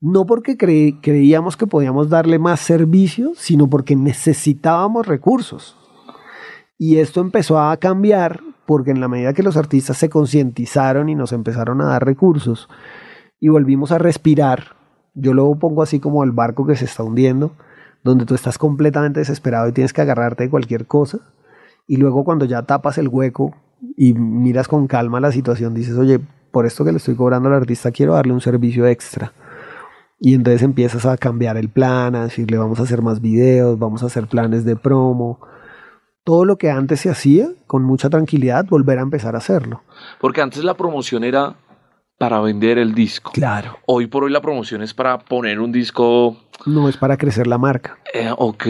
[0.01, 5.77] no porque cre- creíamos que podíamos darle más servicio, sino porque necesitábamos recursos.
[6.79, 11.17] Y esto empezó a cambiar porque en la medida que los artistas se concientizaron y
[11.17, 12.69] nos empezaron a dar recursos
[13.41, 14.77] y volvimos a respirar,
[15.21, 17.53] yo lo pongo así como el barco que se está hundiendo,
[18.05, 21.19] donde tú estás completamente desesperado y tienes que agarrarte de cualquier cosa,
[21.87, 23.55] y luego cuando ya tapas el hueco
[23.97, 27.55] y miras con calma la situación, dices, oye, por esto que le estoy cobrando al
[27.55, 29.33] artista quiero darle un servicio extra.
[30.21, 34.03] Y entonces empiezas a cambiar el plan, a decirle vamos a hacer más videos, vamos
[34.03, 35.41] a hacer planes de promo.
[36.25, 39.83] Todo lo que antes se hacía con mucha tranquilidad, volver a empezar a hacerlo.
[40.21, 41.55] Porque antes la promoción era
[42.19, 43.31] para vender el disco.
[43.33, 43.79] Claro.
[43.87, 46.37] Hoy por hoy la promoción es para poner un disco.
[46.67, 47.99] No es para crecer la marca.
[48.13, 48.65] eh, ok.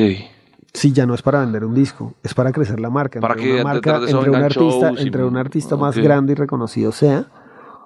[0.74, 3.20] Sí, ya no es para vender un disco, es para crecer la marca.
[3.20, 6.32] Para Entre que una marca, de entre un artista, y- entre un artista más grande
[6.32, 7.24] y reconocido sea,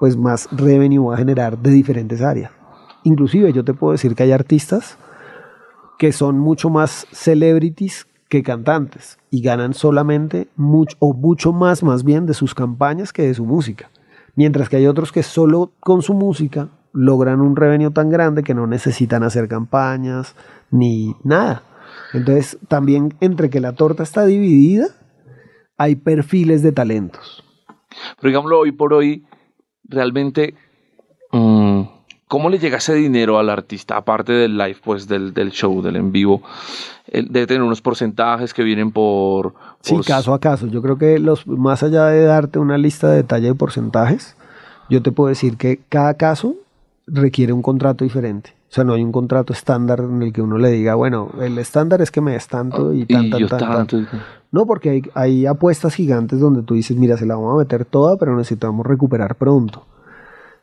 [0.01, 2.51] pues más revenue va a generar de diferentes áreas.
[3.05, 4.99] Inclusive yo te puedo decir que hay artistas
[5.97, 12.03] que son mucho más celebrities que cantantes y ganan solamente mucho o mucho más más
[12.03, 13.91] bien de sus campañas que de su música.
[14.35, 18.55] Mientras que hay otros que solo con su música logran un revenue tan grande que
[18.55, 20.35] no necesitan hacer campañas
[20.71, 21.63] ni nada.
[22.13, 24.87] Entonces, también entre que la torta está dividida,
[25.77, 27.45] hay perfiles de talentos.
[28.21, 29.27] Pero digámoslo, hoy por hoy,
[29.85, 30.55] realmente,
[31.33, 31.62] mm,
[32.33, 33.99] ¿cómo le llega ese dinero al artista?
[33.99, 36.41] Aparte del live, pues del, del show, del en vivo.
[37.13, 39.53] Debe tener unos porcentajes que vienen por.
[39.83, 40.67] Sí, caso a caso.
[40.67, 44.35] Yo creo que los, más allá de darte una lista de detalle de porcentajes,
[44.89, 46.55] yo te puedo decir que cada caso
[47.07, 48.55] requiere un contrato diferente.
[48.71, 51.59] O sea, no hay un contrato estándar en el que uno le diga, bueno, el
[51.59, 53.87] estándar es que me des tanto y tan, y tan, yo tan, tan".
[53.87, 53.99] tanto.
[54.51, 57.85] No, porque hay, hay apuestas gigantes donde tú dices, mira, se la vamos a meter
[57.85, 59.85] toda, pero necesitamos recuperar pronto.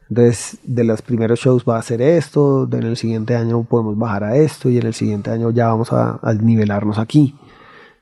[0.09, 4.23] Entonces, de los primeros shows va a ser esto, en el siguiente año podemos bajar
[4.23, 7.35] a esto y en el siguiente año ya vamos a, a nivelarnos aquí.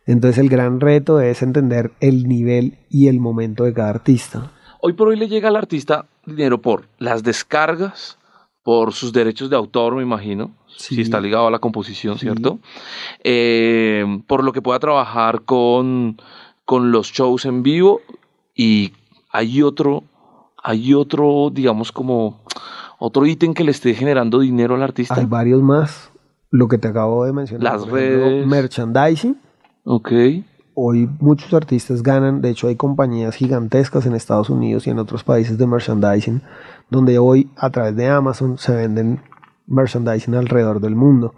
[0.06, 4.52] Entonces, el gran reto es entender el nivel y el momento de cada artista.
[4.80, 8.18] Hoy por hoy le llega al artista dinero por las descargas,
[8.64, 10.96] por sus derechos de autor, me imagino, Sí.
[10.96, 12.22] si está ligado a la composición, Sí.
[12.28, 12.60] ¿cierto?
[13.24, 16.22] Eh, por lo que pueda trabajar con,
[16.66, 18.00] con los shows en vivo
[18.56, 18.94] y
[19.32, 20.04] hay otro,
[20.68, 22.42] hay otro, digamos, como
[23.00, 25.16] otro ítem que le esté generando dinero al artista.
[25.16, 26.12] Hay varios más.
[26.50, 27.72] Lo que te acabo de mencionar.
[27.72, 28.46] Las redes.
[28.46, 29.38] Merchandising.
[29.86, 30.12] Ok.
[30.74, 35.24] Hoy muchos artistas ganan, de hecho hay compañías gigantescas en Estados Unidos y en otros
[35.24, 36.42] países de merchandising,
[36.90, 39.22] donde hoy a través de Amazon se venden
[39.68, 41.34] merchandising alrededor del mundo.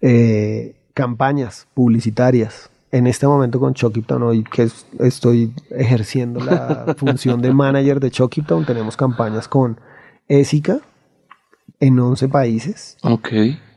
[0.00, 2.70] Eh, campañas publicitarias.
[2.94, 8.10] En este momento con Town, hoy que es- estoy ejerciendo la función de manager de
[8.10, 9.80] Town, tenemos campañas con
[10.28, 10.78] Esica
[11.80, 13.28] en 11 países Ok.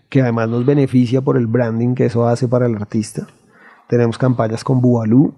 [0.09, 3.25] que además nos beneficia por el branding que eso hace para el artista.
[3.89, 5.33] Tenemos campañas con Bualú,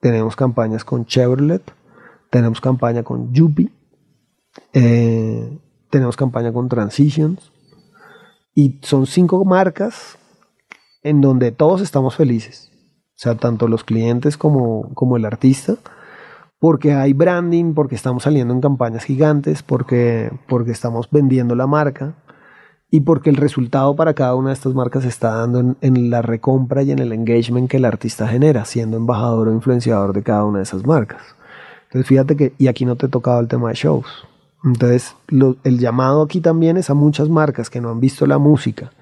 [0.00, 1.62] tenemos campañas con Chevrolet,
[2.30, 3.68] tenemos campaña con Yupi,
[4.74, 5.58] eh,
[5.90, 7.50] tenemos campaña con Transitions
[8.54, 10.18] y son cinco marcas
[11.02, 12.70] en donde todos estamos felices,
[13.22, 15.74] sea, tanto los clientes como, como el artista,
[16.58, 22.14] porque hay branding, porque estamos saliendo en campañas gigantes, porque, porque estamos vendiendo la marca
[22.90, 26.22] y porque el resultado para cada una de estas marcas está dando en, en la
[26.22, 30.44] recompra y en el engagement que el artista genera, siendo embajador o influenciador de cada
[30.44, 31.22] una de esas marcas.
[31.84, 34.06] Entonces fíjate que, y aquí no te he tocado el tema de shows.
[34.64, 35.16] Entonces,
[35.64, 38.92] el llamado aquí también es a muchas marcas que no han visto la música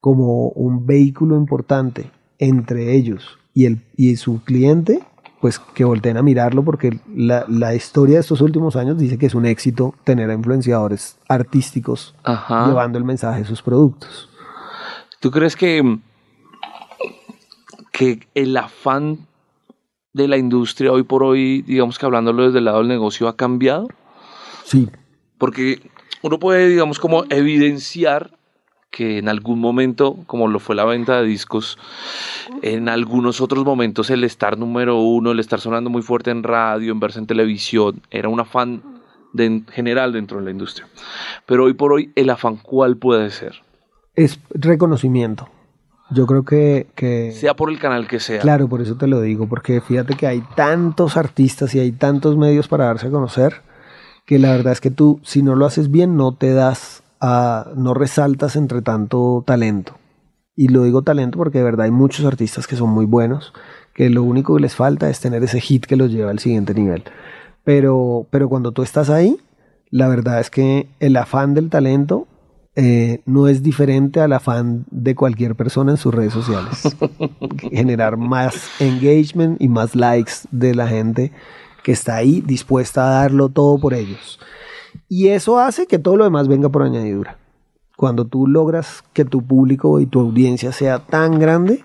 [0.00, 5.02] como un vehículo importante entre ellos y, el, y su cliente,
[5.40, 9.26] pues que volteen a mirarlo porque la, la, historia de estos últimos años dice que
[9.26, 14.28] es un éxito tener a influenciadores artísticos llevando el mensaje de sus productos.
[15.18, 15.98] ¿Tú crees que,
[17.90, 19.26] que el afán
[20.12, 23.34] de la industria hoy por hoy, digamos que hablándolo desde el lado del negocio, ha
[23.34, 23.88] cambiado?
[24.66, 24.88] Sí.
[25.36, 25.80] Porque
[26.22, 28.37] uno puede, digamos, como evidenciar
[28.90, 31.78] que en algún momento, como lo fue la venta de discos,
[32.62, 36.92] en algunos otros momentos el estar número uno, el estar sonando muy fuerte en radio,
[36.92, 38.82] en verse en televisión, era un afán
[39.32, 40.88] de, general dentro de la industria.
[41.46, 43.62] Pero hoy por hoy, ¿el afán cuál puede ser?
[44.14, 45.48] Es reconocimiento.
[46.10, 47.32] Yo creo que, que...
[47.32, 48.40] Sea por el canal que sea.
[48.40, 52.38] Claro, por eso te lo digo, porque fíjate que hay tantos artistas y hay tantos
[52.38, 53.60] medios para darse a conocer,
[54.24, 57.94] que la verdad es que tú, si no lo haces bien, no te das no
[57.94, 59.94] resaltas entre tanto talento.
[60.56, 63.52] Y lo digo talento porque de verdad hay muchos artistas que son muy buenos,
[63.94, 66.74] que lo único que les falta es tener ese hit que los lleva al siguiente
[66.74, 67.04] nivel.
[67.64, 69.38] Pero, pero cuando tú estás ahí,
[69.90, 72.26] la verdad es que el afán del talento
[72.80, 76.96] eh, no es diferente al afán de cualquier persona en sus redes sociales.
[77.72, 81.32] Generar más engagement y más likes de la gente
[81.82, 84.38] que está ahí dispuesta a darlo todo por ellos.
[85.08, 87.38] Y eso hace que todo lo demás venga por añadidura.
[87.96, 91.82] Cuando tú logras que tu público y tu audiencia sea tan grande,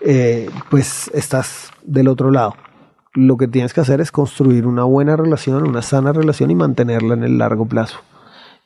[0.00, 2.54] eh, pues estás del otro lado.
[3.14, 7.14] Lo que tienes que hacer es construir una buena relación, una sana relación y mantenerla
[7.14, 7.98] en el largo plazo.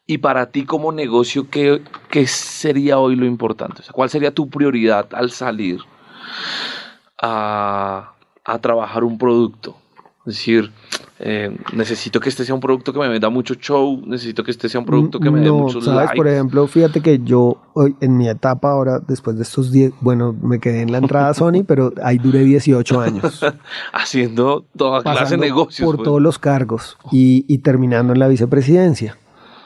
[0.07, 3.83] Y para ti como negocio, ¿qué, qué sería hoy lo importante?
[3.91, 5.81] ¿Cuál sería tu prioridad al salir
[7.23, 8.13] a,
[8.45, 9.77] a trabajar un producto?
[10.27, 10.73] Es decir,
[11.19, 14.71] eh, necesito que este sea un producto que me da mucho show, necesito que este
[14.71, 16.11] sea un producto que me dé muchos ¿sabes?
[16.17, 20.35] Por ejemplo, fíjate que yo hoy en mi etapa ahora, después de estos 10, bueno,
[20.43, 23.45] me quedé en la entrada Sony, pero ahí duré 18 años.
[23.93, 25.85] Haciendo toda clase de negocios.
[25.85, 26.05] Por pues.
[26.07, 29.19] todos los cargos y, y terminando en la vicepresidencia.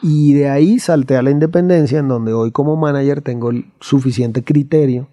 [0.02, 4.42] Y de ahí salté a la independencia, en donde hoy como manager tengo el suficiente
[4.42, 5.08] criterio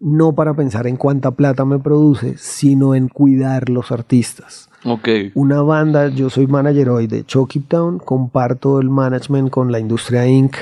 [0.00, 4.68] no para pensar en cuánta plata me produce, sino en cuidar los artistas.
[4.84, 5.32] Okay.
[5.34, 10.26] Una banda, yo soy manager hoy de Chucky Town, comparto el management con la Industria
[10.26, 10.54] Inc.,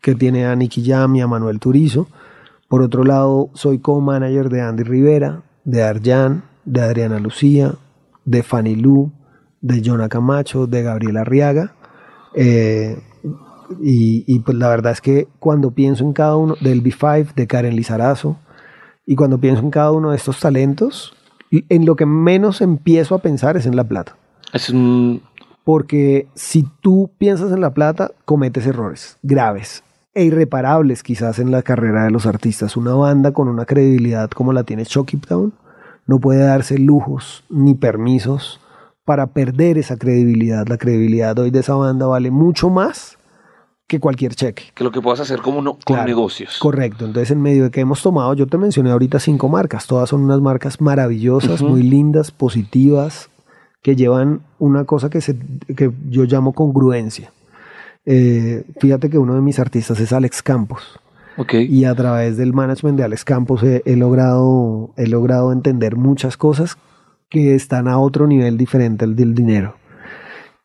[0.00, 2.08] que tiene a Nicky Jam y a Manuel Turizo.
[2.68, 7.74] Por otro lado, soy co-manager de Andy Rivera, de Arjan, de Adriana Lucía,
[8.24, 9.12] de Fanny Lu,
[9.60, 11.74] de Jonah Camacho, de Gabriela Arriaga.
[12.34, 12.98] Eh,
[13.82, 17.46] y, y, pues la verdad es que cuando pienso en cada uno, del B5, de
[17.46, 18.38] Karen Lizarazo,
[19.10, 21.14] y cuando pienso en cada uno de estos talentos,
[21.50, 24.16] en lo que menos empiezo a pensar es en la plata.
[24.52, 25.22] Es un...
[25.64, 29.82] Porque si tú piensas en la plata, cometes errores graves
[30.12, 32.76] e irreparables quizás en la carrera de los artistas.
[32.76, 35.54] Una banda con una credibilidad como la tiene Chucky Town
[36.06, 38.60] no puede darse lujos ni permisos
[39.06, 40.68] para perder esa credibilidad.
[40.68, 43.17] La credibilidad hoy de esa banda vale mucho más
[43.88, 44.64] que cualquier cheque.
[44.74, 46.58] Que lo que puedas hacer como no, con negocios.
[46.58, 47.06] Correcto.
[47.06, 49.86] Entonces, en medio de que hemos tomado, yo te mencioné ahorita cinco marcas.
[49.86, 53.30] Todas son unas marcas maravillosas, muy lindas, positivas,
[53.82, 55.36] que llevan una cosa que, se,
[55.74, 57.32] que yo llamo congruencia.
[58.04, 61.00] Eh, fíjate que uno de mis artistas es Alex Campos.
[61.38, 61.64] Okay.
[61.64, 66.76] Y a través del management de Alex Campos he, logrado, he logrado entender muchas cosas
[67.30, 69.76] que están a otro nivel diferente al del dinero.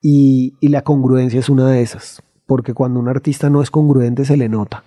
[0.02, 4.26] Y, y la congruencia es una de esas porque cuando un artista no es congruente
[4.26, 4.84] se le nota.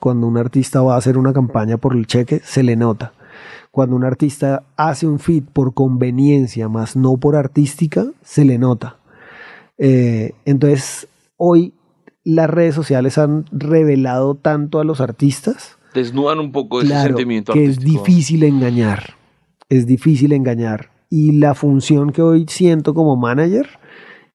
[0.00, 3.12] Cuando un artista va a hacer una campaña por el cheque, se le nota.
[3.70, 8.96] Cuando un artista hace un fit por conveniencia, más no por artística, se le nota.
[9.76, 11.74] Eh, entonces, hoy
[12.24, 15.78] las redes sociales han revelado tanto a los artistas.
[15.94, 19.14] Desnudan un poco ese sentimiento que es difícil engañar.
[19.68, 20.90] Es difícil engañar.
[21.10, 23.78] Y la función que hoy siento como manager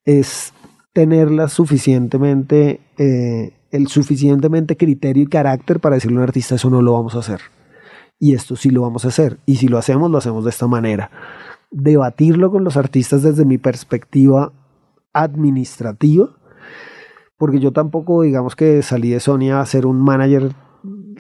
[0.06, 0.54] es
[0.94, 6.82] tenerla suficientemente, eh, el suficientemente criterio y carácter para decirle a un artista eso no
[6.82, 7.42] lo vamos a hacer.
[8.20, 9.40] Y esto sí lo vamos a hacer.
[9.46, 11.10] Y si lo hacemos, lo hacemos de esta manera.
[11.72, 14.54] Debatirlo con los artistas desde mi perspectiva
[15.12, 16.30] administrativa,
[17.38, 20.54] porque yo tampoco, digamos que salí de Sony a ser un manager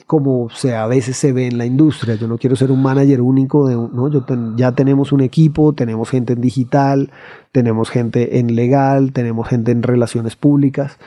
[0.05, 2.15] como se a veces se ve en la industria.
[2.15, 4.09] Yo no quiero ser un manager único de ¿no?
[4.09, 7.11] Yo ya tenemos un equipo, tenemos gente en digital,
[7.51, 10.97] tenemos gente en legal, tenemos gente en relaciones públicas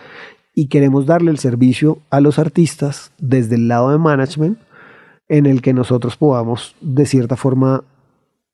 [0.55, 4.59] y queremos darle el servicio a los artistas desde el lado de management
[5.29, 7.85] en el que nosotros podamos de cierta forma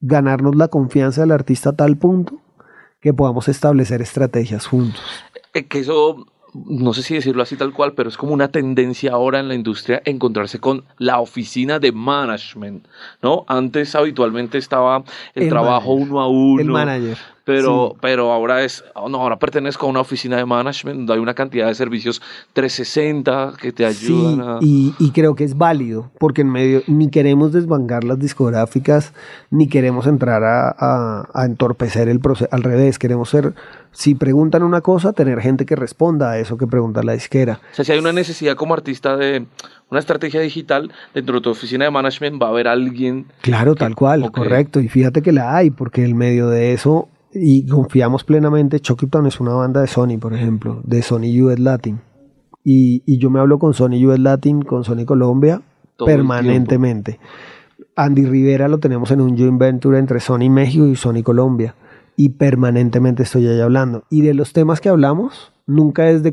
[0.01, 2.41] ganarnos la confianza del artista a tal punto
[3.01, 5.03] que podamos establecer estrategias juntos.
[5.55, 9.13] Eh, que eso no sé si decirlo así tal cual, pero es como una tendencia
[9.13, 12.87] ahora en la industria encontrarse con la oficina de management,
[13.23, 13.45] ¿no?
[13.49, 15.03] Antes habitualmente estaba
[15.35, 16.61] el, trabajo uno a uno.
[16.61, 21.15] El manager pero, pero ahora es, no, ahora pertenezco a una oficina de management donde
[21.15, 22.23] hay una cantidad de servicios
[22.53, 27.11] 360 que te ayudan sí, y, y, creo que es válido, porque en medio ni
[27.11, 29.13] queremos desbangar las discográficas,
[29.51, 33.55] ni queremos entrar a, a, entorpecer el proceso, al revés, queremos ser,
[33.91, 37.61] si preguntan una cosa, tener gente que responda a eso que pregunta la disquera.
[37.73, 39.47] O sea, si hay una necesidad como artista de
[39.91, 43.27] una estrategia digital, dentro de tu oficina de management va a haber alguien.
[43.41, 44.81] Claro, tal cual, correcto.
[44.81, 48.81] Y fíjate que la hay, porque en medio de eso y confiamos plenamente.
[48.81, 52.01] Chuckytown es una banda de Sony, por ejemplo, de Sony US Latin.
[52.65, 55.63] Y, y yo me hablo con Sony US Latin, con Sony Colombia,
[56.05, 57.19] permanentemente.
[57.97, 61.75] Andy Rivera lo tenemos en un joint venture entre Sony México y Sony Colombia.
[62.17, 64.05] Y permanentemente estoy ahí hablando.
[64.11, 66.33] Y de los temas que hablamos, nunca es de,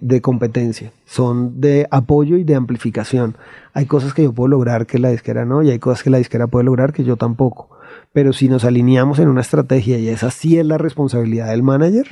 [0.00, 3.36] de competencia, son de apoyo y de amplificación.
[3.74, 6.18] Hay cosas que yo puedo lograr que la disquera no, y hay cosas que la
[6.18, 7.68] disquera puede lograr que yo tampoco.
[8.12, 12.06] Pero si nos alineamos en una estrategia y esa sí es la responsabilidad del manager,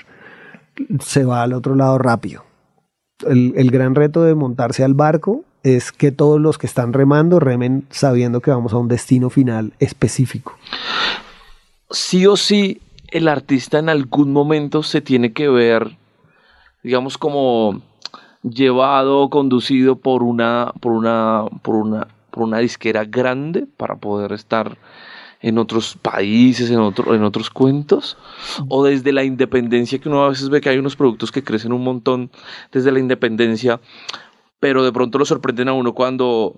[1.01, 2.45] se va al otro lado rápido.
[3.27, 7.85] El, gran reto de montarse al barco es que todos los que están remando remen
[7.91, 10.57] sabiendo que vamos a un destino final específico.
[11.91, 15.97] Sí o sí, el artista en algún momento se tiene que ver,
[16.85, 17.83] digamos, como
[18.43, 24.79] llevado, conducido por una, por una, por una, por una disquera grande para poder estar
[25.41, 28.17] en otros países, en, otro, en otros cuentos,
[28.69, 31.73] o desde la independencia, que uno a veces ve que hay unos productos que crecen
[31.73, 32.31] un montón
[32.73, 33.81] desde la independencia,
[34.59, 36.57] pero de pronto lo sorprenden a uno cuando,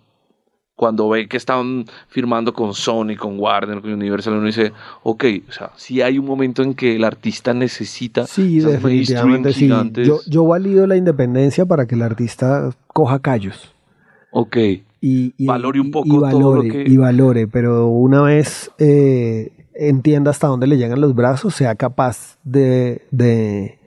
[0.76, 4.72] cuando ve que están firmando con Sony, con Warner, con Universal, uno dice,
[5.02, 8.26] ok, o sea, si hay un momento en que el artista necesita...
[8.26, 9.68] Sí, definitivamente sí.
[9.68, 13.74] Yo, yo valido la independencia para que el artista coja callos.
[14.32, 14.56] Ok
[15.00, 16.84] y, valore un poco y valore, todo lo que...
[16.86, 22.38] y valore, pero una vez eh, entienda hasta dónde le llegan los brazos, sea capaz
[22.44, 23.78] de, de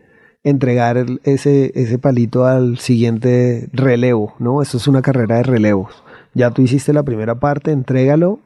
[0.44, 4.62] entregar ese, ese palito al siguiente relevo, ¿no?
[4.62, 6.04] Eso es una carrera de relevos.
[6.34, 8.40] Ya tú hiciste la primera parte, entrégalo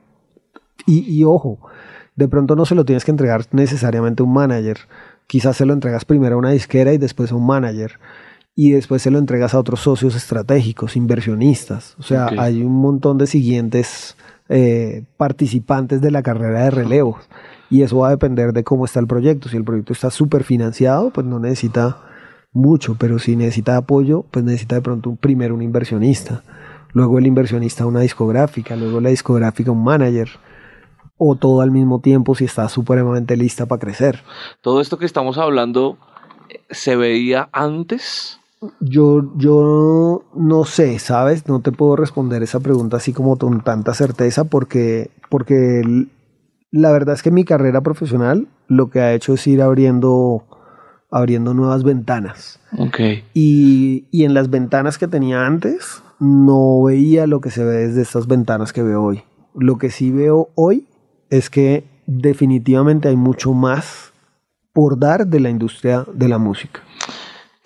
[0.86, 1.59] y, y ojo,
[2.18, 4.78] de pronto no se lo tienes que entregar necesariamente a un manager.
[5.26, 7.99] Quizás se lo entregas primero a una disquera y después a un manager
[8.60, 11.95] y después se lo entregas a otros socios estratégicos, inversionistas.
[11.99, 14.18] O sea, hay un montón de siguientes
[14.49, 17.30] eh, participantes de la carrera de relevos.
[17.70, 19.47] Y eso va a depender de cómo está el proyecto.
[19.47, 21.97] Si el proyecto está súper financiado, pues no necesita
[22.51, 26.41] mucho, pero si necesita apoyo, pues necesita de pronto primero un inversionista,
[26.93, 30.30] luego el inversionista una discográfica, luego la discográfica un manager,
[31.20, 34.24] o todo al mismo tiempo si está supremamente lista para crecer.
[34.62, 35.99] Todo esto que estamos hablando
[36.49, 38.39] eh, se veía antes
[38.80, 41.47] yo, yo no sé, ¿sabes?
[41.47, 46.08] No te puedo responder esa pregunta así como con tanta certeza porque, porque
[46.72, 50.43] la verdad es que mi carrera profesional lo que ha hecho es ir abriendo,
[51.12, 52.60] abriendo nuevas ventanas.
[52.78, 53.24] Okay.
[53.34, 58.01] Y, y en las ventanas que tenía antes no veía lo que se ve desde
[58.01, 59.24] estas ventanas que veo hoy.
[59.55, 60.88] Lo que sí veo hoy
[61.30, 64.14] es que definitivamente hay mucho más
[64.74, 66.82] por dar de la industria de la música.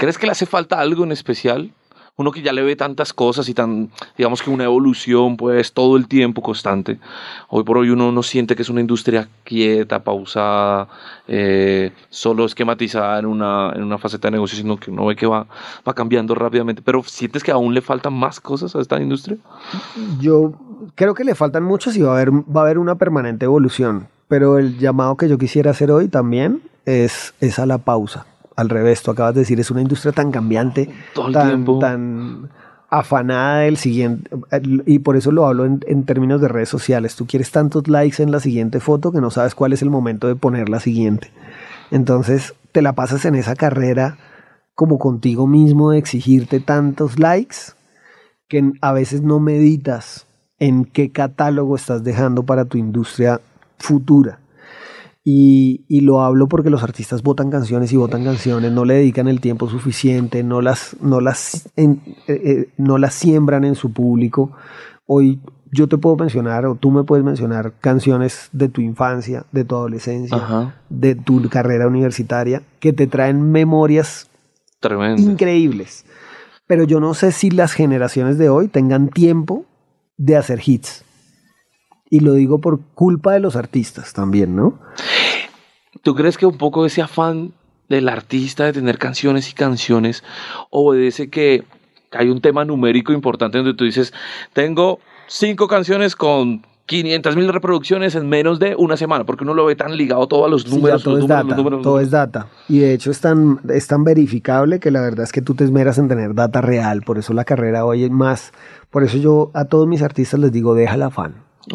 [0.02, 1.70] ¿Crees que le hace falta algo en especial?
[2.16, 5.96] Uno que ya le ve tantas cosas y tan, digamos que una evolución, pues todo
[5.96, 6.98] el tiempo constante.
[7.50, 10.88] Hoy por hoy uno no siente que es una industria quieta, pausada,
[11.28, 15.28] eh, solo esquematizada en una, en una faceta de negocio, sino que uno ve que
[15.28, 15.46] va,
[15.88, 16.82] va cambiando rápidamente.
[16.82, 19.38] Pero ¿sientes que aún le faltan más cosas a esta industria?
[20.20, 20.54] Yo
[20.96, 24.08] creo que le faltan muchas y va a haber, va a haber una permanente evolución.
[24.28, 28.26] Pero el llamado que yo quisiera hacer hoy también es, es a la pausa
[28.56, 30.90] al revés, tú acabas de decir, es una industria tan cambiante,
[31.34, 32.50] tan, tan
[32.90, 34.30] afanada del siguiente,
[34.86, 38.32] y por eso lo hablo en, términos de redes sociales, tú quieres tantos likes en
[38.32, 41.32] la siguiente foto que no sabes cuál es el momento de poner la siguiente.
[41.90, 44.18] Entonces te la pasas en esa carrera
[44.76, 47.58] como contigo mismo de exigirte tantos likes
[48.50, 50.28] que a veces no meditas
[50.60, 53.40] en qué catálogo estás dejando para tu industria
[53.78, 54.41] futura.
[55.24, 59.28] Y, y, lo hablo porque los artistas votan canciones y votan canciones, no le dedican
[59.28, 61.96] el tiempo suficiente, no las, no las, eh,
[62.28, 64.52] eh, no las siembran en su público.
[65.06, 65.40] Hoy
[65.72, 69.76] yo te puedo mencionar, o tú me puedes mencionar, canciones de tu infancia, de tu
[69.76, 74.30] adolescencia, de tu carrera universitaria, que te traen memorias
[75.18, 76.06] increíbles.
[76.68, 79.66] Pero yo no sé si las generaciones de hoy tengan tiempo
[80.18, 81.06] de hacer hits.
[82.12, 84.78] Y lo digo por culpa de los artistas también, ¿no?
[86.04, 87.54] ¿Tú crees que un poco ese afán
[87.90, 90.24] del artista de tener canciones y canciones
[90.70, 91.64] obedece que
[92.12, 94.14] hay un tema numérico importante donde tú dices,
[94.54, 99.66] tengo cinco canciones con 500 mil reproducciones en menos de una semana, porque uno lo
[99.66, 101.04] ve tan ligado todo a los números.
[101.04, 102.48] todo, es, data, todo es data.
[102.68, 105.64] Y de hecho es tan, es tan verificable que la verdad es que tú te
[105.64, 107.04] esmeras en tener data real.
[107.04, 108.52] Por eso la carrera hoy es más.
[108.90, 111.12] Por eso yo a todos mis artistas les digo, deja la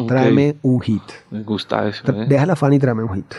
[0.07, 1.03] Tráeme un hit.
[1.31, 2.11] Me gusta eso.
[2.11, 2.25] ¿eh?
[2.27, 3.33] Deja la fan y tráeme un hit.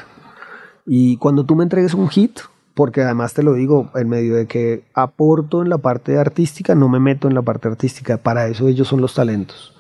[0.87, 2.41] Y cuando tú me entregues un hit,
[2.75, 6.89] porque además te lo digo, en medio de que aporto en la parte artística, no
[6.89, 8.17] me meto en la parte artística.
[8.17, 9.75] Para eso ellos son los talentos.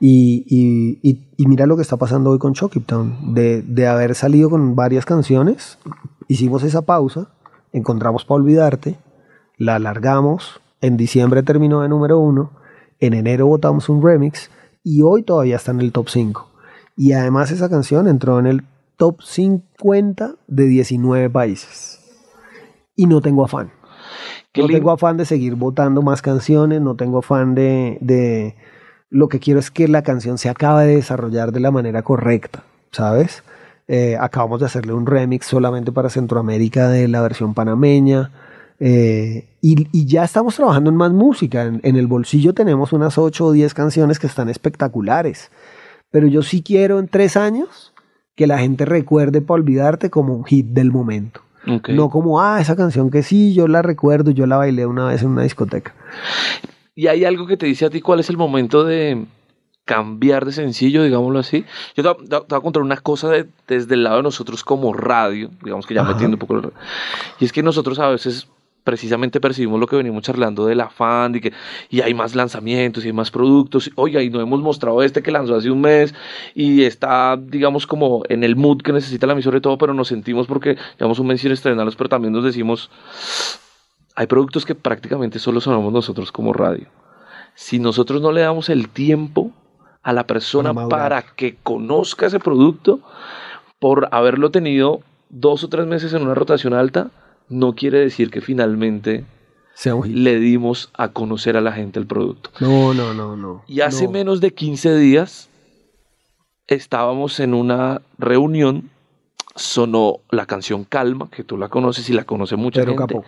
[0.00, 0.44] Y,
[1.02, 3.34] y, mira lo que está pasando hoy con Chucky Town.
[3.34, 5.78] De, de, haber salido con varias canciones,
[6.28, 7.28] hicimos esa pausa,
[7.72, 8.98] encontramos para olvidarte,
[9.56, 12.50] la alargamos, en diciembre terminó de número uno,
[13.00, 14.50] en enero votamos un remix
[14.84, 16.48] y hoy todavía está en el top 5.
[16.96, 18.62] Y además esa canción entró en el
[18.96, 21.98] top 50 de 19 países.
[22.94, 23.72] Y no tengo afán.
[24.56, 28.54] No tengo afán de seguir votando más canciones, no tengo afán de
[29.14, 32.64] lo que quiero es que la canción se acabe de desarrollar de la manera correcta,
[32.90, 33.44] ¿sabes?
[33.86, 38.32] Eh, acabamos de hacerle un remix solamente para Centroamérica de la versión panameña.
[38.80, 41.64] Eh, y, ya estamos trabajando en más música.
[41.64, 45.50] En, el bolsillo tenemos unas 8 o 10 canciones que están espectaculares.
[46.10, 47.92] Pero yo sí quiero en tres años
[48.36, 51.40] que la gente recuerde para olvidarte como un hit del momento.
[51.88, 55.22] No como, ah, esa canción que sí, yo la recuerdo, yo la bailé una vez
[55.22, 55.94] en una discoteca.
[56.94, 59.24] Y hay algo que te dice a ti cuál es el momento de
[59.84, 61.64] cambiar de sencillo, digámoslo así.
[61.96, 63.30] Yo te, voy a contar una cosa
[63.66, 66.72] desde el lado de nosotros como radio, digamos que ya metiendo un poco
[67.40, 68.46] Y es que nosotros a veces
[68.84, 71.52] precisamente percibimos lo que venimos charlando del afán y que
[71.88, 73.90] y hay más lanzamientos y hay más productos.
[73.96, 76.14] Oiga, y no hemos mostrado este que lanzó hace un mes
[76.54, 80.08] y está, digamos, como en el mood que necesita la emisora y todo, pero nos
[80.08, 82.90] sentimos porque llevamos un mes sin estrenarlos, pero también nos decimos,
[84.14, 86.86] hay productos que prácticamente solo sonamos nosotros como radio.
[87.54, 89.50] Si nosotros no le damos el tiempo
[90.02, 93.00] a la persona para, que conozca ese producto,
[93.78, 97.10] por haberlo tenido dos o tres meses en una rotación alta,
[97.48, 99.24] no quiere decir que finalmente
[100.06, 102.50] le dimos a conocer a la gente el producto.
[102.60, 103.64] No, no, no, no.
[103.66, 105.48] Y hace menos de 15 días
[106.66, 108.90] estábamos en una reunión
[109.56, 113.20] sonó la canción Calma, que tú la conoces y la conoce mucha gente.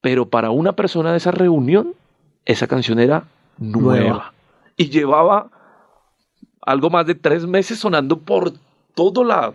[0.00, 1.94] Pero para una persona de esa reunión,
[2.44, 3.24] esa canción era
[3.58, 4.32] nueva.
[4.76, 5.50] Y llevaba
[6.62, 8.52] algo más de tres meses sonando por
[8.98, 9.54] todo lado.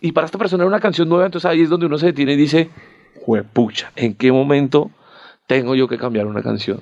[0.00, 2.34] Y para esta persona era una canción nueva, entonces ahí es donde uno se detiene
[2.34, 2.70] y dice,
[3.52, 4.90] pucha, ¿en qué momento
[5.46, 6.80] tengo yo que cambiar una canción?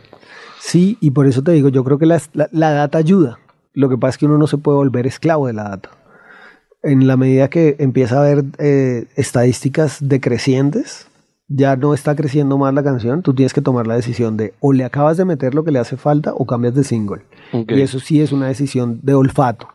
[0.59, 3.39] Sí, y por eso te digo, yo creo que la, la data ayuda.
[3.73, 5.91] Lo que pasa es que uno no se puede volver esclavo de la data
[6.85, 11.09] en la medida que empieza a haber eh, estadísticas decrecientes,
[11.49, 14.73] ya no está creciendo más la canción, tú tienes que tomar la decisión de o
[14.73, 17.23] le acabas de meter lo que le hace falta o cambias de single.
[17.53, 19.69] Y eso sí es una decisión de olfato.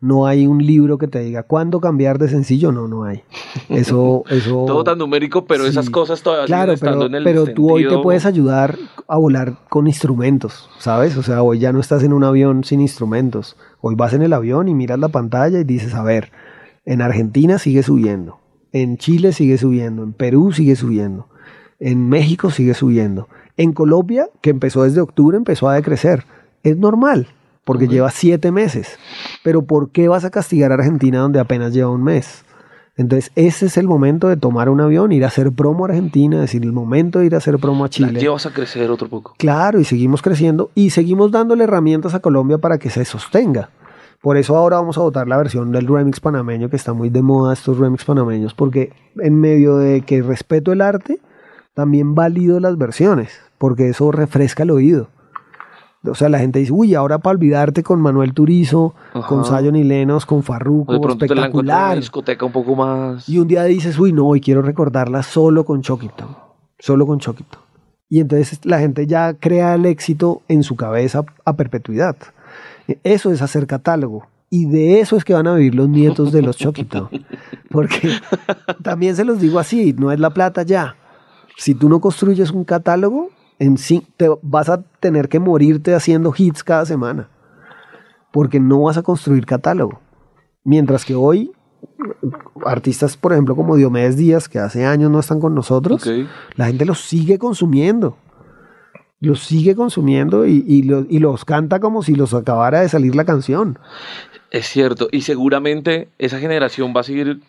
[0.00, 3.22] No hay un libro que te diga cuándo cambiar de sencillo, no, no hay.
[3.68, 4.64] Eso, eso.
[4.66, 7.96] Todo tan numérico, pero esas cosas todavía claro, pero, en el pero tú hoy te
[7.98, 8.76] puedes ayudar
[9.06, 11.16] a volar con instrumentos, ¿sabes?
[11.16, 13.56] O sea, hoy ya no estás en un avión sin instrumentos.
[13.80, 16.32] Hoy vas en el avión y miras la pantalla y dices, a ver,
[16.84, 18.40] en Argentina sigue subiendo,
[18.72, 21.28] en Chile sigue subiendo, en Perú sigue subiendo,
[21.80, 23.28] en México sigue subiendo.
[23.56, 26.24] En Colombia, que empezó desde octubre, empezó a decrecer.
[26.64, 27.28] Es normal,
[27.64, 28.98] porque lleva siete meses.
[29.42, 32.44] Pero ¿por qué vas a castigar a Argentina donde apenas lleva un mes?
[32.96, 36.36] Entonces, ese es el momento de tomar un avión, ir a hacer promo a Argentina,
[36.36, 38.20] es decir, el momento de ir a hacer promo a Chile.
[38.20, 39.34] llevas a crecer otro poco.
[39.36, 43.70] Claro, y seguimos creciendo y seguimos dándole herramientas a Colombia para que se sostenga.
[44.22, 47.20] Por eso ahora vamos a votar la versión del remix panameño, que está muy de
[47.20, 51.20] moda estos remix panameños, porque en medio de que respeto el arte,
[51.74, 55.08] también valido las versiones, porque eso refresca el oído.
[56.06, 58.94] O sea, la gente dice, uy, ahora para olvidarte con Manuel Turizo,
[59.26, 61.92] con Sayon y Lenos, con Farruko, espectacular.
[61.92, 63.28] Una discoteca un poco más.
[63.28, 67.58] Y un día dices, uy, no, hoy quiero recordarla solo con Choquito, solo con Choquito.
[68.08, 72.16] Y entonces la gente ya crea el éxito en su cabeza a perpetuidad.
[73.02, 74.26] Eso es hacer catálogo.
[74.50, 77.10] Y de eso es que van a vivir los nietos de los Choquito.
[77.70, 78.10] Porque
[78.82, 80.96] también se los digo así, no es la plata ya.
[81.56, 86.34] Si tú no construyes un catálogo, en sí, te vas a tener que morirte haciendo
[86.36, 87.28] hits cada semana.
[88.32, 90.00] Porque no vas a construir catálogo.
[90.64, 91.52] Mientras que hoy,
[92.64, 96.08] artistas, por ejemplo, como Diomedes Díaz, que hace años no están con nosotros,
[96.56, 98.16] la gente los sigue consumiendo
[99.24, 103.78] los sigue consumiendo y, los canta como si los acabara de salir la canción.
[104.50, 107.40] Es cierto, y seguramente esa generación va a seguir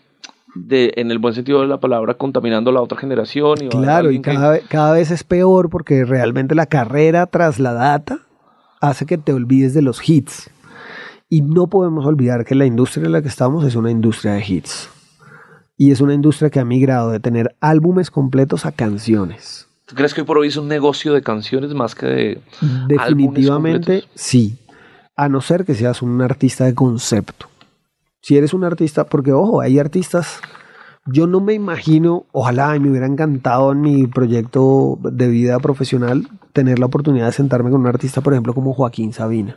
[0.56, 3.57] de, en el buen sentido de la palabra, contaminando la otra generación.
[3.61, 7.73] Y claro, y cada, vez, cada vez es peor porque realmente la carrera tras la
[7.73, 8.19] data
[8.82, 10.49] hace que te olvides de los hits.
[11.30, 14.45] Y no podemos olvidar que la industria en la que estamos es una industria de
[14.48, 14.90] hits.
[15.77, 19.68] Y es una industria que ha migrado de tener álbumes completos a canciones.
[19.86, 22.41] ¿Tú crees que hoy por hoy es un negocio de canciones más que de...
[22.88, 24.57] Definitivamente sí.
[25.15, 27.48] A no ser que seas un artista de concepto.
[28.26, 30.42] Si eres un artista, porque ojo, hay artistas
[31.06, 36.80] yo no me imagino, ojalá me hubiera encantado en mi proyecto de vida profesional tener
[36.80, 39.56] la oportunidad de sentarme con un artista, por ejemplo, como Joaquín Sabina,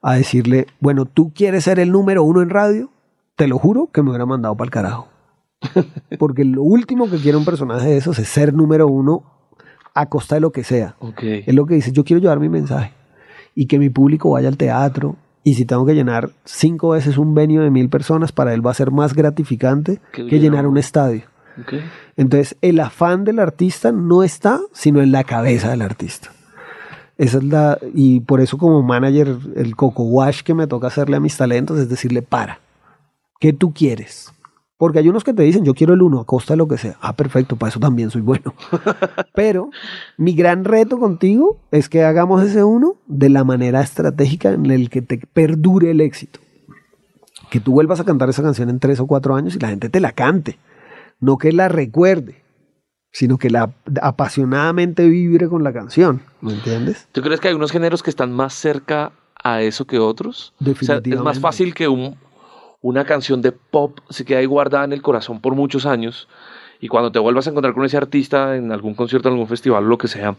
[0.00, 2.90] a decirle, bueno, ¿tú quieres ser el número uno en radio?
[3.36, 5.08] Te lo juro que me hubiera mandado para el carajo.
[6.18, 9.22] Porque lo último que quiere un personaje de esos es ser número uno
[9.94, 10.96] a costa de lo que sea.
[11.22, 12.92] Es lo que dice, yo quiero llevar mi mensaje
[13.54, 17.34] y que mi público vaya al teatro, y si tengo que llenar cinco veces un
[17.34, 21.22] venio de mil personas, para él va a ser más gratificante que llenar un estadio.
[22.16, 26.30] Entonces, el afán del artista no está, sino en la cabeza del artista.
[27.18, 31.16] Esa es la, y por eso como manager, el coco wash que me toca hacerle
[31.16, 32.60] a mis talentos es decirle, para,
[33.38, 34.32] ¿qué tú quieres?
[34.82, 36.76] Porque hay unos que te dicen, yo quiero el uno a costa de lo que
[36.76, 36.96] sea.
[37.00, 38.52] Ah, perfecto, para eso también soy bueno.
[39.32, 39.70] Pero
[40.16, 44.90] mi gran reto contigo es que hagamos ese uno de la manera estratégica en el
[44.90, 46.40] que te perdure el éxito.
[47.48, 49.88] Que tú vuelvas a cantar esa canción en tres o cuatro años y la gente
[49.88, 50.58] te la cante.
[51.20, 52.42] No que la recuerde,
[53.12, 53.72] sino que la
[54.02, 56.22] apasionadamente vibre con la canción.
[56.40, 57.06] ¿Me entiendes?
[57.12, 59.12] ¿Tú crees que hay unos géneros que están más cerca
[59.44, 60.54] a eso que otros?
[60.58, 61.14] Definitivamente.
[61.14, 62.16] es más fácil que un
[62.82, 66.28] una canción de pop se queda ahí guardada en el corazón por muchos años
[66.80, 69.84] y cuando te vuelvas a encontrar con ese artista en algún concierto, en algún festival,
[69.84, 70.36] lo que sea,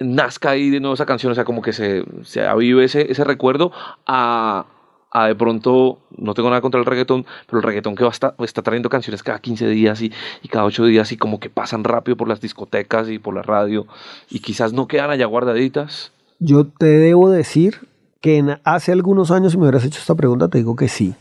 [0.00, 3.22] nazca ahí de nuevo esa canción, o sea, como que se, se avive ese, ese
[3.22, 3.70] recuerdo
[4.04, 4.66] a,
[5.12, 8.34] a, de pronto, no tengo nada contra el reggaetón, pero el reggaetón que va está,
[8.40, 10.12] está trayendo canciones cada 15 días y,
[10.42, 13.42] y cada 8 días y como que pasan rápido por las discotecas y por la
[13.42, 13.86] radio
[14.28, 16.12] y quizás no quedan allá guardaditas.
[16.40, 17.78] Yo te debo decir
[18.26, 21.14] que hace algunos años si me hubieras hecho esta pregunta te digo que sí.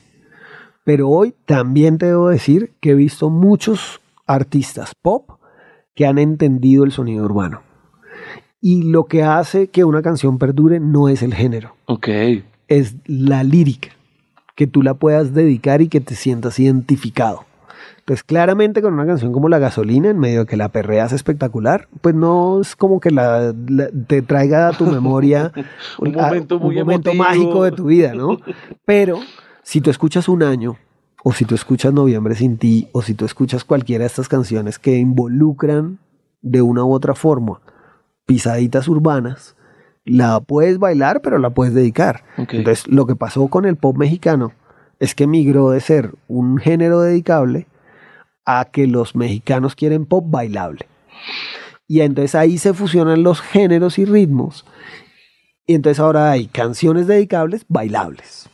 [0.83, 5.29] Pero hoy también te debo decir que he visto muchos artistas pop
[5.93, 7.61] que han entendido el sonido urbano.
[8.59, 11.75] Y lo que hace que una canción perdure no es el género.
[11.85, 12.07] Ok.
[12.69, 13.89] Es la lírica.
[14.55, 17.45] Que tú la puedas dedicar y que te sientas identificado.
[18.05, 21.87] Pues claramente con una canción como La Gasolina, en medio de que la perreas espectacular,
[22.01, 23.53] pues no es como que la,
[24.07, 25.51] te traiga a tu memoria
[25.97, 28.37] un momento, muy un momento mágico de tu vida, ¿no?
[28.85, 29.19] Pero
[29.63, 30.77] si tú escuchas un año,
[31.23, 34.77] o si tú escuchas Noviembre sin ti, o si tú escuchas cualquiera de estas canciones
[34.77, 35.97] que involucran
[36.43, 37.59] de una u otra forma
[38.25, 39.55] pisaditas urbanas,
[40.03, 42.23] la puedes bailar, pero la puedes dedicar.
[42.37, 44.51] Entonces, lo que pasó con el pop mexicano
[44.99, 47.67] es que migró de ser un género dedicable
[48.45, 50.87] a que los mexicanos quieren pop bailable.
[51.87, 54.65] Y entonces ahí se fusionan los géneros y ritmos.
[55.67, 58.49] Y entonces ahora hay canciones dedicables bailables.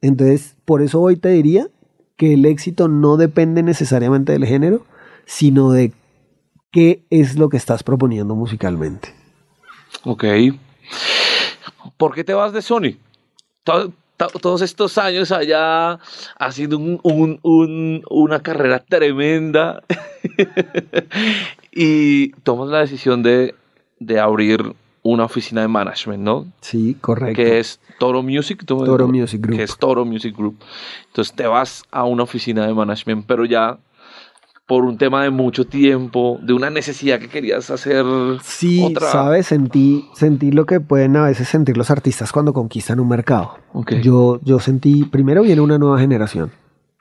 [0.00, 1.68] Entonces, por eso hoy te diría
[2.16, 4.86] que el éxito no depende necesariamente del género,
[5.26, 5.92] sino de
[6.70, 9.14] qué es lo que estás proponiendo musicalmente.
[10.04, 10.24] Ok.
[11.96, 12.98] ¿Por qué te vas de Sony?
[14.16, 15.98] Todos estos años allá
[16.38, 19.82] haciendo un, una carrera tremenda
[21.72, 23.54] y tomas la decisión de,
[24.20, 26.46] abrir una oficina de management, ¿no?
[26.60, 27.36] Sí, correcto.
[27.36, 28.64] Que es Toro Music.
[28.64, 29.56] Toro Music Group.
[29.56, 30.56] Que es Toro Music Group.
[31.08, 33.78] Entonces te vas a una oficina de management, pero ya
[34.66, 38.04] por un tema de mucho tiempo, de una necesidad que querías hacer.
[38.42, 43.08] Sí, sabes, sentí, sentí lo que pueden a veces sentir los artistas cuando conquistan un
[43.08, 43.58] mercado.
[44.02, 46.50] Yo, yo sentí, primero viene una nueva generación.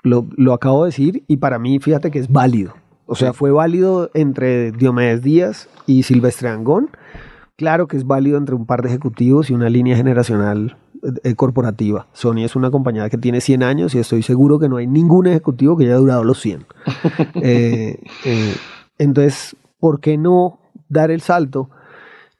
[0.03, 2.75] Lo, lo, acabo de decir y para mí, fíjate que es válido.
[3.07, 6.91] O sea, fue válido entre Diomedes Díaz y Silvestre Angón.
[7.55, 10.77] Claro que es válido entre un par de ejecutivos y una línea generacional
[11.23, 12.07] eh, corporativa.
[12.13, 15.27] Sony es una compañía que tiene 100 años y estoy seguro que no hay ningún
[15.27, 16.65] ejecutivo que haya durado los 100.
[17.41, 18.55] Eh, eh,
[18.97, 20.59] entonces, ¿por qué no
[20.89, 21.69] dar el salto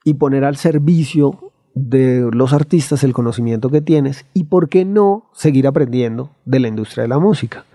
[0.03, 5.29] y poner al servicio de los artistas el conocimiento que tienes y por qué no
[5.33, 7.65] seguir aprendiendo de la industria de la música?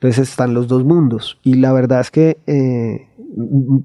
[0.00, 2.38] Entonces están los dos mundos y la verdad es que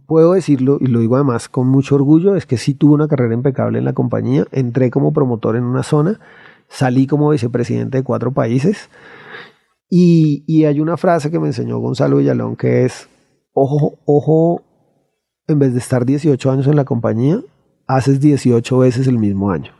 [0.05, 3.33] puedo decirlo y lo digo además con mucho orgullo, es que sí tuve una carrera
[3.33, 6.19] impecable en la compañía, entré como promotor en una zona
[6.73, 8.89] salí como vicepresidente de cuatro países.
[9.89, 13.07] Y, hay una frase que me enseñó Gonzalo Villalón que es,
[13.53, 14.63] ojo, ojo,
[15.47, 17.41] en vez de estar 18 años en la compañía,
[17.85, 19.71] haces 18 veces el mismo año.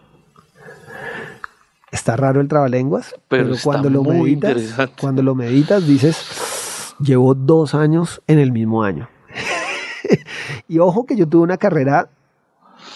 [1.94, 7.76] Está raro el trabalenguas, pero, Pero cuando lo meditas, cuando lo meditas dices, llevo dos
[7.76, 9.08] años en el mismo año.
[10.68, 12.10] y ojo que yo tuve una carrera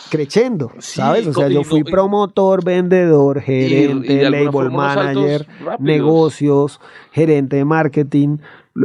[0.09, 1.27] creciendo, Sí, ¿sabes?
[1.27, 5.47] O sea, y yo fui y- promotor, vendedor, y gerente, de alguna label manager,
[5.79, 8.37] negocios, gerente de marketing,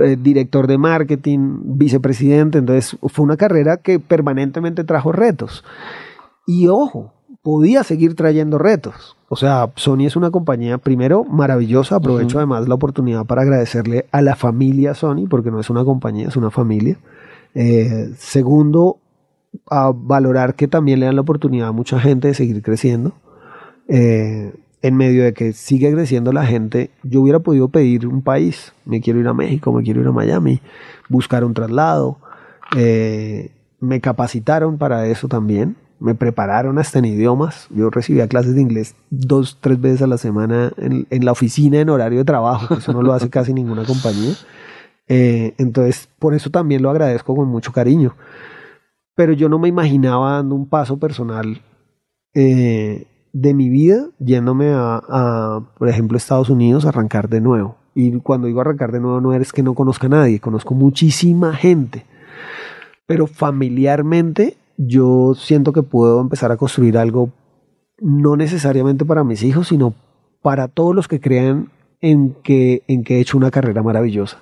[0.04, 2.58] eh, director de marketing, vicepresidente.
[2.58, 5.64] Entonces, fue una carrera que permanentemente trajo retos.
[6.46, 9.16] Y ojo, podía seguir trayendo retos.
[9.28, 11.96] O sea, Sony es una compañía, primero, maravillosa.
[11.96, 16.28] Aprovecho además la oportunidad para agradecerle a la familia Sony, porque no es una compañía,
[16.28, 16.98] es una familia.
[17.54, 18.98] Eh, segundo,
[19.68, 23.12] a valorar que también le dan la oportunidad a mucha gente de seguir creciendo.
[23.88, 24.52] Eh,
[24.82, 28.72] en medio de que sigue creciendo la gente, yo hubiera podido pedir un país.
[28.84, 30.60] Me quiero ir a México, me quiero ir a Miami,
[31.08, 32.18] buscar un traslado.
[32.76, 33.50] Eh,
[33.80, 35.76] me capacitaron para eso también.
[36.02, 37.68] Me prepararon hasta en idiomas.
[37.70, 41.78] Yo recibía clases de inglés dos, tres veces a la semana en, en la oficina
[41.78, 42.66] en horario de trabajo.
[42.68, 44.34] que Eso no lo hace casi ninguna compañía.
[45.06, 48.16] Eh, entonces, por eso también lo agradezco con mucho cariño.
[49.14, 51.62] Pero yo no me imaginaba dando un paso personal
[52.34, 57.76] eh, de mi vida yéndome a, a, por ejemplo, Estados Unidos a arrancar de nuevo.
[57.94, 61.54] Y cuando digo arrancar de nuevo no es que no conozca a nadie, conozco muchísima
[61.54, 62.06] gente.
[63.06, 67.30] Pero familiarmente yo siento que puedo empezar a construir algo
[68.00, 69.94] no necesariamente para mis hijos, sino
[70.42, 71.70] para todos los que crean
[72.00, 74.38] en que, en que he hecho una carrera maravillosa.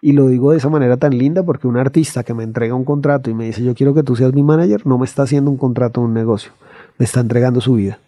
[0.00, 2.84] Y lo digo de esa manera tan linda porque un artista que me entrega un
[2.84, 5.50] contrato y me dice yo quiero que tú seas mi manager, no me está haciendo
[5.50, 6.52] un contrato un negocio,
[6.98, 7.98] me está entregando su vida.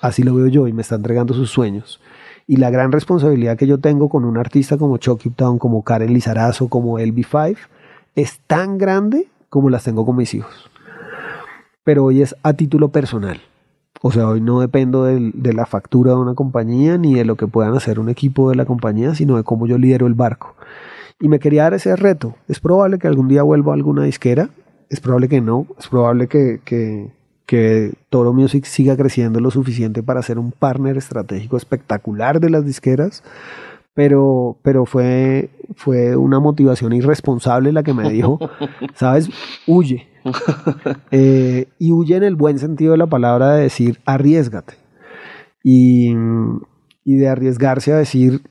[0.00, 2.00] Así lo veo yo y me está entregando sus sueños.
[2.46, 6.12] Y la gran responsabilidad que yo tengo con un artista como Chucky Town, como Karen
[6.12, 7.56] Lizarazo, como LB5,
[8.16, 10.69] es tan grande como las tengo con mis hijos.
[11.90, 13.40] Pero hoy es a título personal.
[14.00, 17.48] O sea, hoy no dependo de la factura de una compañía ni de lo que
[17.48, 20.54] puedan hacer un equipo de la compañía, sino de cómo yo lidero el barco.
[21.18, 22.36] Y me quería dar ese reto.
[22.46, 24.50] Es probable que algún día vuelva a alguna disquera,
[24.88, 27.10] es probable que no, es probable que, que,
[27.44, 32.64] que Toro Music siga creciendo lo suficiente para ser un partner estratégico espectacular de las
[32.64, 33.24] disqueras,
[33.94, 38.38] pero, pero fue, fue una motivación irresponsable la que me dijo,
[38.94, 39.28] ¿sabes?
[39.66, 40.09] Huye.
[41.10, 44.74] Eh, y huye en el buen sentido de la palabra de decir arriesgate.
[45.62, 46.14] Y,
[47.04, 48.42] y de arriesgarse a decir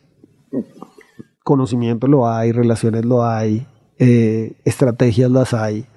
[1.43, 3.65] conocimiento lo hay, relaciones lo hay,
[3.97, 5.87] eh, estrategias las hay,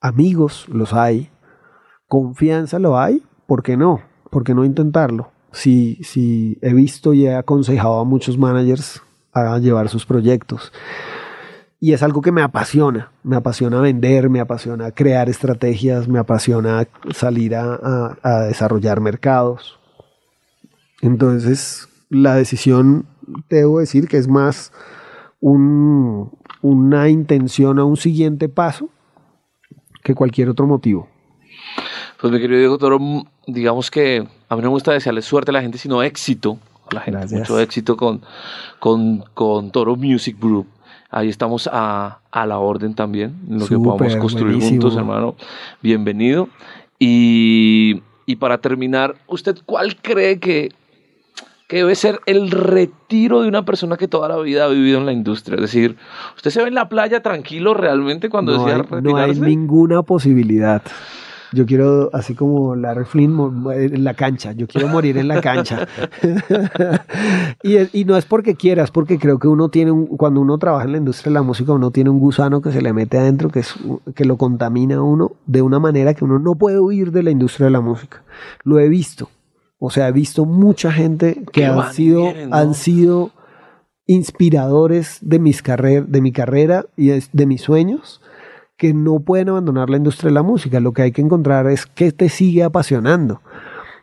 [0.00, 1.28] amigos los hay,
[2.06, 4.00] confianza lo hay, ¿por qué no?
[4.30, 5.32] ¿Por qué no intentarlo?
[5.50, 10.72] Si, si he visto y he aconsejado a muchos managers a llevar sus proyectos.
[11.84, 16.86] Y es algo que me apasiona, me apasiona vender, me apasiona crear estrategias, me apasiona
[17.12, 19.80] salir a, a- a desarrollar mercados.
[21.00, 23.06] Entonces, la decisión,
[23.50, 24.72] debo decir que es más
[25.40, 26.30] un-
[26.60, 28.88] una intención a un siguiente paso
[30.04, 31.08] que cualquier otro motivo.
[32.20, 33.00] Pues mi querido Diego Toro,
[33.48, 34.18] digamos que
[34.48, 37.18] a mí no me gusta desearle suerte a la gente, sino éxito a la gente.
[37.18, 37.40] Gracias.
[37.40, 38.22] Mucho éxito con,
[38.78, 40.68] con, con Toro Music Group.
[41.12, 44.80] Ahí estamos a, a la orden también, en lo que podamos construir buenísimo.
[44.80, 45.34] juntos, hermano.
[45.82, 46.48] Bienvenido.
[46.98, 50.70] Y, y para terminar, ¿usted cuál cree que,
[51.68, 55.06] que debe ser el retiro de una persona que toda la vida ha vivido en
[55.06, 55.56] la industria?
[55.56, 55.96] Es decir,
[56.36, 59.40] ¿usted se ve en la playa tranquilo realmente cuando No decía hay, no hay retirarse?
[59.42, 60.80] ninguna posibilidad.
[61.52, 64.52] Yo quiero, así como Larry Flynn, mo- en la cancha.
[64.52, 65.86] Yo quiero morir en la cancha.
[67.62, 70.58] y, y no es porque quiera, es porque creo que uno tiene, un, cuando uno
[70.58, 73.18] trabaja en la industria de la música, uno tiene un gusano que se le mete
[73.18, 73.74] adentro, que, es,
[74.14, 77.30] que lo contamina a uno de una manera que uno no puede huir de la
[77.30, 78.22] industria de la música.
[78.64, 79.28] Lo he visto.
[79.78, 83.30] O sea, he visto mucha gente que van han sido, han sido
[84.06, 88.20] inspiradores de, mis carrer de mi carrera y de, de mis sueños
[88.82, 90.80] que no pueden abandonar la industria de la música.
[90.80, 93.40] Lo que hay que encontrar es qué te sigue apasionando.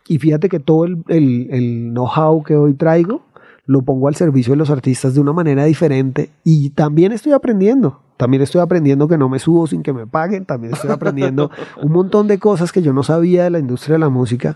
[0.08, 3.22] Y fíjate que todo el, el- el know-how que hoy traigo
[3.66, 8.00] lo pongo al servicio de los artistas de una manera diferente y también estoy aprendiendo.
[8.16, 10.46] También estoy aprendiendo que no me subo sin que me paguen.
[10.46, 11.52] También estoy aprendiendo
[11.84, 14.56] un montón de cosas que yo no sabía de la industria de la música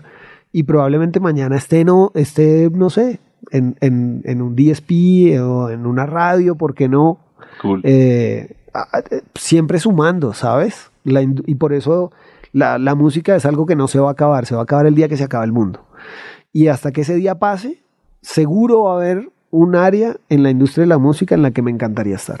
[0.52, 3.20] y probablemente mañana esté, no, esté, no sé,
[3.50, 4.90] en, en, en un DSP
[5.42, 7.18] o en una radio, ¿por qué no?
[7.60, 7.82] Cool.
[7.84, 8.56] eh, eh,
[9.34, 10.90] siempre sumando, ¿sabes?
[11.04, 12.12] La y por eso
[12.52, 14.86] la, la música es algo que no se va a acabar, se va a acabar
[14.86, 15.84] el día que se acaba el mundo.
[16.52, 17.82] Y hasta que ese día pase,
[18.22, 21.62] seguro va a haber un área en la industria de la música en la que
[21.62, 22.40] me encantaría estar.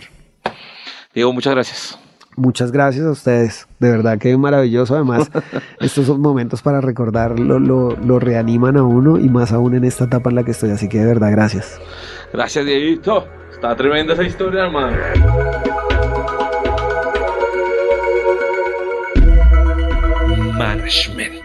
[1.14, 1.98] Diego, muchas gracias.
[2.36, 4.96] Muchas gracias a ustedes, de verdad que es maravilloso.
[4.96, 5.30] Además,
[5.80, 10.04] estos son momentos para recordar, lo, lo, reaniman a uno y más aún en esta
[10.04, 10.70] etapa en la que estoy.
[10.70, 11.80] Así que de verdad, gracias.
[12.32, 13.28] Gracias, Dieguito.
[13.52, 14.96] Está tremenda esa historia, hermano.
[20.84, 21.43] Management.